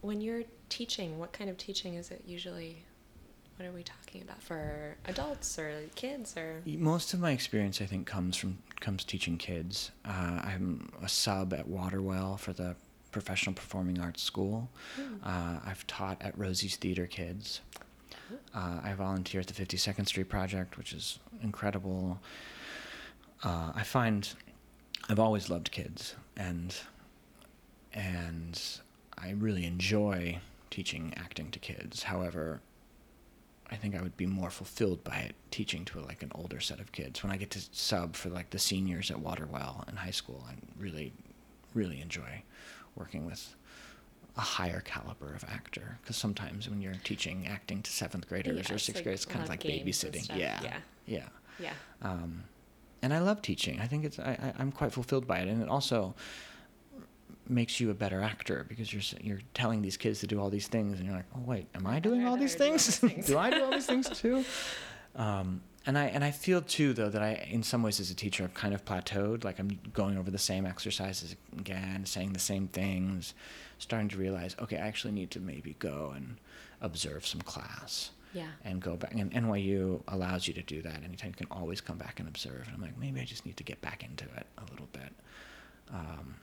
[0.00, 2.84] When you're teaching, what kind of teaching is it usually?
[3.56, 6.62] What are we talking about for adults or kids or?
[6.64, 9.90] Most of my experience, I think, comes from comes teaching kids.
[10.04, 12.74] Uh, I'm a sub at Waterwell for the
[13.12, 14.70] Professional Performing Arts School.
[15.22, 17.60] Uh, I've taught at Rosie's Theater Kids.
[18.54, 22.20] Uh, I volunteer at the 52nd Street Project, which is incredible.
[23.42, 24.28] Uh, I find
[25.08, 26.74] I've always loved kids, and
[27.92, 28.60] and
[29.22, 30.38] I really enjoy
[30.70, 32.04] teaching acting to kids.
[32.04, 32.60] However,
[33.70, 36.80] I think I would be more fulfilled by it teaching to like an older set
[36.80, 37.22] of kids.
[37.22, 40.54] When I get to sub for like the seniors at Waterwell in high school, I
[40.78, 41.12] really,
[41.74, 42.42] really enjoy
[42.96, 43.54] working with
[44.36, 45.98] a higher caliber of actor.
[46.02, 49.32] Because sometimes when you're teaching acting to seventh graders Yeah, or sixth like graders, it's
[49.32, 50.28] kind of like of games and babysitting.
[50.38, 50.76] Yeah, Yeah.
[51.06, 51.28] yeah.
[51.58, 51.72] Yeah.
[52.02, 52.44] Um,
[53.02, 53.80] and I love teaching.
[53.80, 56.14] I think it's I, I, I'm quite fulfilled by it, and it also
[57.50, 60.68] makes you a better actor because you're you're telling these kids to do all these
[60.68, 63.00] things, and you're like, oh wait, am I doing all these things?
[63.26, 64.44] do I do all these things too?
[65.16, 68.14] Um, and I and I feel too though that I in some ways as a
[68.14, 69.44] teacher I've kind of plateaued.
[69.44, 73.34] Like I'm going over the same exercises again, saying the same things,
[73.78, 76.36] starting to realize okay, I actually need to maybe go and
[76.82, 78.48] observe some class Yeah.
[78.64, 79.12] and go back.
[79.14, 81.28] And NYU allows you to do that anytime.
[81.30, 82.62] You can always come back and observe.
[82.66, 85.12] And I'm like, maybe I just need to get back into it a little bit.
[85.92, 86.36] Um,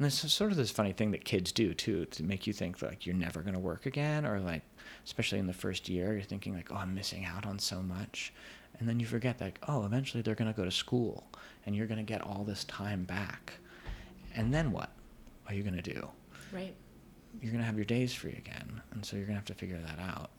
[0.00, 2.80] and there's sort of this funny thing that kids do too to make you think
[2.80, 4.62] like you're never going to work again, or like,
[5.04, 8.32] especially in the first year, you're thinking like, oh, I'm missing out on so much.
[8.78, 11.28] And then you forget like, oh, eventually they're going to go to school
[11.66, 13.52] and you're going to get all this time back.
[14.34, 14.88] And then what
[15.46, 16.08] are you going to do?
[16.50, 16.74] Right.
[17.42, 18.80] You're going to have your days free again.
[18.92, 20.30] And so you're going to have to figure that out.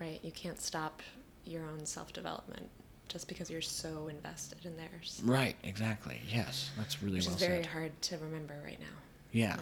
[0.00, 0.18] Right.
[0.24, 1.04] You can't stop
[1.44, 2.68] your own self development
[3.08, 5.20] just because you're so invested in theirs.
[5.24, 6.20] Right, exactly.
[6.30, 7.66] Yes, that's really Which well is very said.
[7.72, 8.86] hard to remember right now.
[9.32, 9.56] Yeah.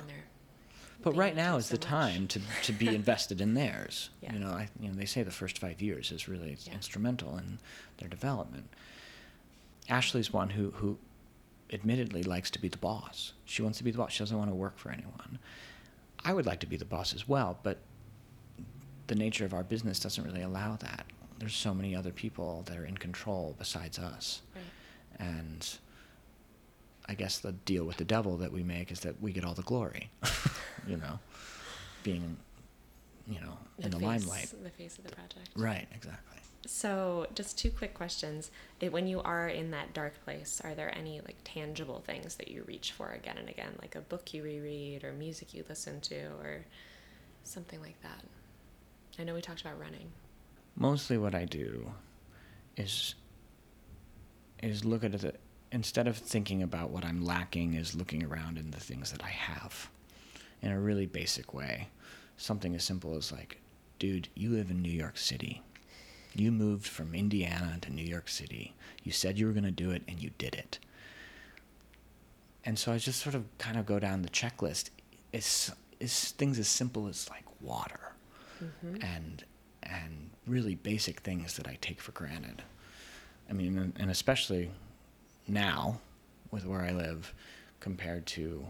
[1.02, 1.88] But right now is so the much.
[1.88, 4.10] time to, to be invested in theirs.
[4.22, 4.32] Yeah.
[4.32, 6.72] You know, I you know they say the first five years is really Yeah.
[6.74, 7.58] instrumental in
[7.98, 8.68] their development.
[9.88, 10.98] Ashley's one who who
[11.72, 13.32] admittedly likes to be the boss.
[13.44, 14.12] She wants to be the boss.
[14.12, 15.38] She doesn't want to work for anyone.
[16.24, 17.78] I would like to be the boss as well, but
[19.08, 21.06] the nature of our business doesn't really allow that.
[21.38, 24.42] There's so many other people that are in control besides us.
[24.54, 24.64] Right.
[25.18, 25.78] And
[27.08, 29.54] I guess the deal with the devil that we make is that we get all
[29.54, 30.10] the glory,
[30.86, 31.18] you know,
[32.02, 32.36] being,
[33.28, 34.52] you know, in the face, limelight.
[34.62, 35.50] The face of the project.
[35.54, 36.38] Right, exactly.
[36.66, 38.50] So, just two quick questions.
[38.80, 42.48] It, when you are in that dark place, are there any like tangible things that
[42.48, 46.00] you reach for again and again, like a book you reread or music you listen
[46.02, 46.64] to or
[47.44, 48.24] something like that?
[49.18, 50.10] I know we talked about running.
[50.76, 51.92] Mostly what I do
[52.76, 53.14] is
[54.62, 55.40] is look at it
[55.72, 59.28] instead of thinking about what I'm lacking is looking around in the things that I
[59.28, 59.90] have
[60.62, 61.88] in a really basic way.
[62.36, 63.60] Something as simple as like,
[63.98, 65.62] dude, you live in New York City.
[66.34, 68.74] You moved from Indiana to New York City.
[69.02, 70.78] You said you were going to do it and you did it.
[72.64, 74.90] And so I just sort of kind of go down the checklist.
[75.32, 75.70] It's,
[76.00, 78.12] it's things as simple as like water
[78.62, 79.02] mm-hmm.
[79.02, 79.44] and
[79.88, 82.62] and really basic things that I take for granted.
[83.48, 84.70] I mean, and, especially
[85.46, 86.00] now
[86.50, 87.32] with where I live
[87.80, 88.66] compared to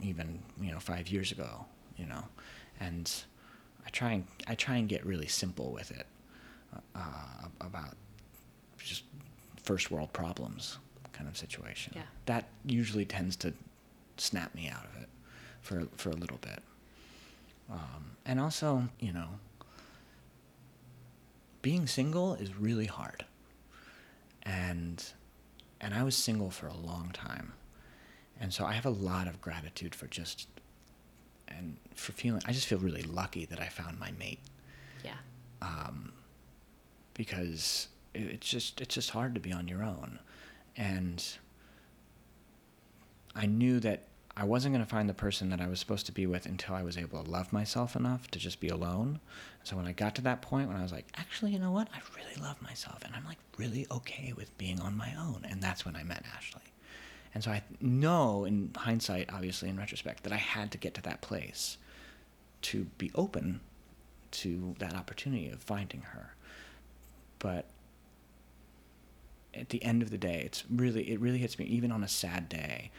[0.00, 1.64] even you know five years ago,
[1.96, 2.24] you know,
[2.80, 3.10] and
[3.86, 6.06] I try and I try and get really simple with it
[6.94, 7.96] uh, about
[8.78, 9.04] just
[9.62, 10.78] first world problems
[11.12, 11.92] kind of situation.
[11.96, 12.02] Yeah.
[12.26, 13.54] That usually tends to
[14.16, 15.08] snap me out of it
[15.62, 16.60] for for a little bit.
[17.70, 19.28] Um, and also, you know,
[21.64, 23.24] being single is really hard.
[24.42, 25.02] And
[25.80, 27.54] and I was single for a long time.
[28.38, 30.46] And so I have a lot of gratitude for just
[31.48, 34.40] and for feeling I just feel really lucky that I found my mate
[35.02, 35.14] Yeah.
[35.62, 36.12] um,
[37.14, 40.18] because it, it's just it's just hard to be on your own,
[40.76, 41.24] and
[43.34, 44.02] I knew that
[44.36, 46.74] I wasn't going to find the person that I was supposed to be with until
[46.74, 49.20] I was able to love myself enough to just be alone.
[49.62, 51.88] So when I got to that point when I was like, actually, you know what?
[51.94, 55.62] I really love myself, and I'm like really okay with being on my own, and
[55.62, 56.62] that's when I met Ashley.
[57.32, 61.02] And so I know, in hindsight, obviously in retrospect, that I had to get to
[61.02, 61.78] that place
[62.62, 63.60] to be open
[64.32, 66.34] to that opportunity of finding her.
[67.38, 67.66] But
[69.52, 72.08] at the end of the day, it's really it really hits me even on a
[72.08, 72.90] sad day.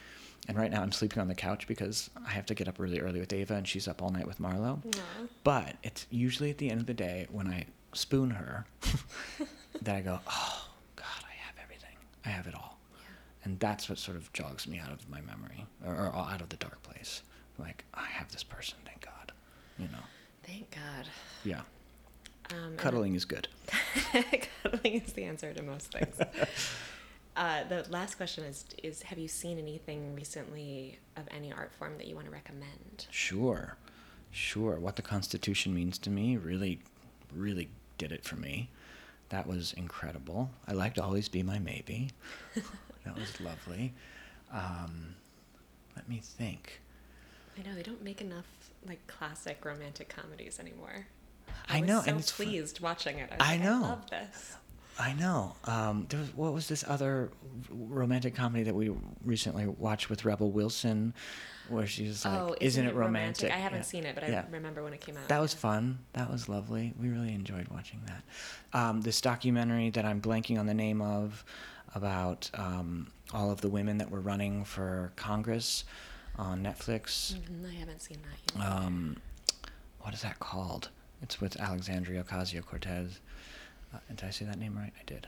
[0.48, 3.00] And right now I'm sleeping on the couch because I have to get up really
[3.00, 4.80] early with Ava and she's up all night with Marlo.
[5.44, 8.66] But it's usually at the end of the day when I spoon her
[9.82, 11.96] that I go, "Oh God, I have everything.
[12.26, 12.78] I have it all."
[13.44, 16.50] And that's what sort of jogs me out of my memory or, or out of
[16.50, 17.22] the dark place.
[17.58, 19.32] Like I have this person, thank God.
[19.80, 20.04] You know.
[20.44, 21.08] Thank God.
[21.44, 21.62] Yeah.
[22.52, 23.48] Um, Cuddling is good.
[24.64, 26.20] Cuddling is the answer to most things.
[27.36, 31.98] uh, the last question is: Is have you seen anything recently of any art form
[31.98, 33.08] that you want to recommend?
[33.10, 33.78] Sure,
[34.32, 34.80] sure.
[34.80, 36.80] What the Constitution means to me really,
[37.34, 38.70] really did it for me.
[39.30, 40.52] That was incredible.
[40.68, 42.10] I liked Always Be My Maybe.
[43.06, 43.94] that was lovely.
[44.54, 45.16] Um,
[45.96, 46.82] let me think.
[47.58, 48.46] I know they don't make enough
[48.88, 51.08] like classic romantic comedies anymore.
[51.70, 53.30] I was know, so and it's pleased watching it.
[53.32, 53.78] I, I like, know.
[53.78, 54.56] I love this.
[54.98, 55.56] I know.
[55.66, 57.30] Um, there was what was this other
[57.70, 58.92] romantic comedy that we
[59.26, 61.14] recently watched with Rebel Wilson,
[61.68, 63.84] where she's like, oh, "Isn't, it romantic?" I haven't Yeah.
[63.84, 65.28] seen it, but I remember when it came out.
[65.28, 66.00] That was fun.
[66.14, 66.94] That was lovely.
[66.98, 68.24] We really enjoyed watching that.
[68.78, 71.44] Um, this documentary that I'm blanking on the name of
[71.94, 75.84] about um, all of the women that were running for Congress
[76.38, 77.34] on Netflix.
[77.36, 78.66] Mhm, I haven't seen that yet.
[78.66, 79.18] Um,
[80.02, 80.90] what is that called?
[81.22, 83.20] It's with Alexandria Ocasio Cortez.
[83.96, 84.94] Uh, did I say that name right?
[85.00, 85.28] I did.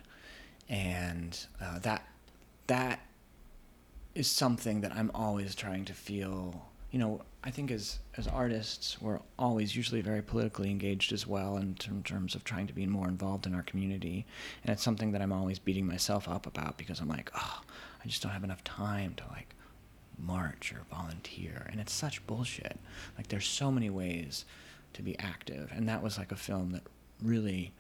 [0.70, 2.06] And uh, that
[2.68, 3.00] that
[4.16, 6.68] is something that I'm always trying to feel.
[6.92, 11.58] You know, I think as as artists, we're always usually very politically engaged as well
[11.58, 14.26] in, term- terms of trying to be more involved in our community.
[14.64, 17.62] And it's something that I'm always beating myself up about because I'm like, oh,
[18.04, 19.54] I just don't have enough time to like
[20.18, 22.80] march or volunteer and it's such bullshit
[23.18, 24.46] like there's so many ways
[24.94, 26.82] to be active and that was like a film that
[27.22, 27.72] really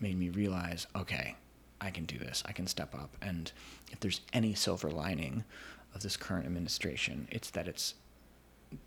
[0.00, 1.36] made me realize okay
[1.80, 2.42] i can do this.
[2.46, 3.16] I can step up.
[3.22, 3.50] And
[3.90, 5.44] if there's any silver lining
[5.94, 7.94] of this current administration it's that it's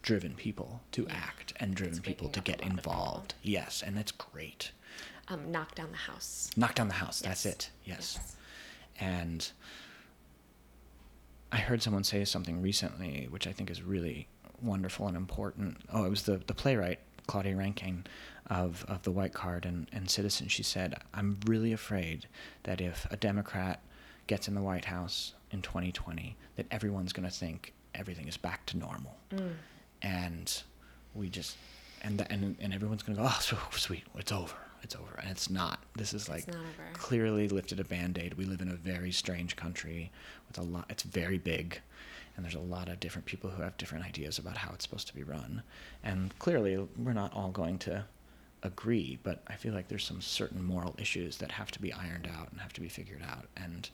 [0.02, 2.92] driven people to act and driven people to get a lot of people.
[2.94, 3.34] involved.
[3.42, 4.72] Yes and that's great.
[5.28, 6.50] Um, knock down the house.
[6.56, 7.22] knock down the house.
[7.22, 7.70] That's it.
[7.86, 8.18] Yes.
[8.20, 8.36] Yes.
[9.00, 9.52] and
[11.52, 14.28] I heard someone say something recently, which I think is really
[14.62, 15.78] wonderful and important.
[15.92, 18.06] Oh, it was the, the playwright, Claudia Rankine,
[18.54, 20.48] of, of The White Card and, and Citizen.
[20.48, 22.28] She said, I'm really afraid
[22.64, 23.82] that if a Democrat
[24.28, 28.66] gets in the White House in 2020, that everyone's going to think everything is back
[28.68, 29.18] to normal.
[30.04, 30.64] And
[31.16, 31.58] we just,
[32.04, 34.56] and, the, and, and everyone's going to go, oh, so sweet, it's over.
[34.84, 35.18] It's over.
[35.20, 35.80] And it's not.
[35.96, 36.46] This is like
[36.94, 40.12] clearly lifted a band-aid we live in a very strange country
[40.48, 41.80] with a lot it's very big
[42.36, 45.08] and there's a lot of different people who have different ideas about how it's supposed
[45.08, 45.62] to be run
[46.04, 48.04] and clearly we're not all going to
[48.64, 52.28] agree but i feel like there's some certain moral issues that have to be ironed
[52.36, 53.90] out and have to be figured out and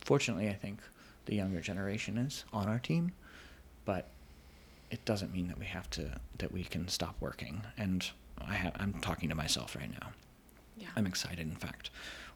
[0.00, 0.78] fortunately i think
[1.26, 3.12] the younger generation is on our team
[3.84, 4.08] but
[4.90, 8.10] it doesn't mean that we have to that we can stop working and
[8.44, 10.08] I ha- i'm talking to myself right now
[10.76, 10.88] Yeah.
[10.96, 11.90] I'm excited, in fact,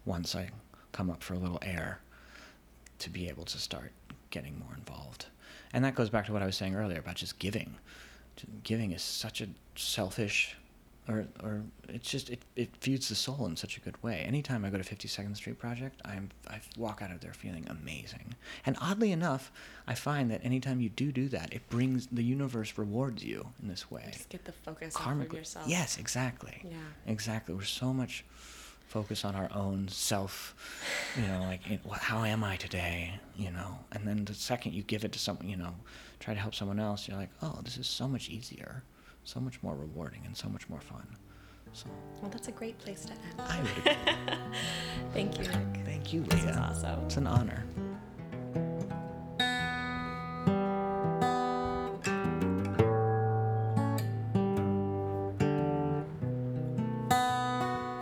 [0.04, 0.50] once I
[0.92, 1.98] come up for a little air,
[3.00, 3.90] to be able to start
[4.30, 5.26] getting more involved.
[5.72, 7.74] And that goes back to what I was saying earlier about just giving.
[8.62, 10.56] Giving is such a selfish,
[11.08, 14.24] or or it's just it, it feeds the soul in such a good way.
[14.26, 18.34] Anytime I go to 52nd Street Project, I'm I walk out of there feeling amazing.
[18.64, 19.52] And oddly enough,
[19.86, 23.68] I find that anytime you do do that, it brings the universe rewards you in
[23.68, 25.68] this way Just get the focus off of yourself.
[25.68, 26.62] Yes, exactly.
[26.64, 26.76] Yeah.
[27.06, 27.54] Exactly.
[27.54, 28.24] We're so much
[28.86, 30.54] focus on our own self,
[31.16, 31.60] you know, like
[31.92, 35.48] how am I today, you know, and then the second you give it to someone,
[35.48, 35.74] you know,
[36.20, 38.84] try to help someone else, you're like, oh, this is so much easier,
[39.26, 41.06] so much more rewarding, and so much more fun.
[41.72, 41.86] So
[42.22, 43.20] Well, that's a great place to end.
[43.40, 43.96] I would agree.
[45.12, 45.84] Thank you, Nick.
[45.84, 46.52] Thank you, This Leah.
[46.52, 47.00] is awesome.
[47.04, 47.64] It's an honor.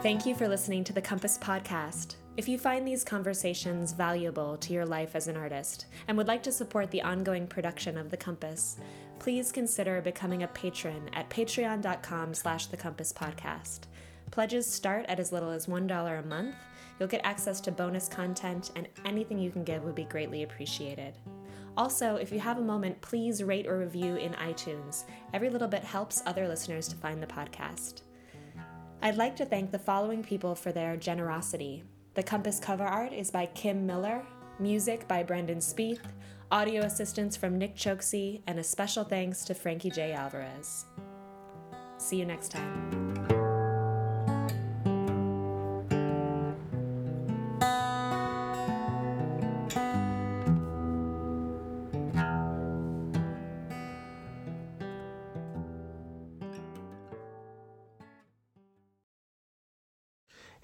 [0.03, 2.17] Thank you for listening to the Compass Podcast.
[2.37, 6.43] If you find these conversations valuable to your life as an artist and would like
[6.43, 8.77] to support the ongoing production of The Compass,
[9.19, 13.81] please consider becoming a patron at patreon.com slash the compass podcast.
[14.31, 16.57] Pledges start at as little as $1 a month.
[16.99, 21.15] You'll get access to bonus content, and anything you can give would be greatly appreciated.
[21.77, 25.05] Also, if you have a moment, please rate or review in iTunes.
[25.33, 28.03] Every little bit helps other listeners to find the podcast.
[29.03, 31.83] I'd like to thank the following people for their generosity.
[32.15, 34.25] The Compass cover art is by Kim Miller,
[34.61, 36.07] music by Brendan Spieth,
[36.55, 40.13] audio assistance from Nick Choksi, and a special thanks to Frankie J.
[40.13, 40.85] Alvarez.
[41.99, 43.14] See you next time.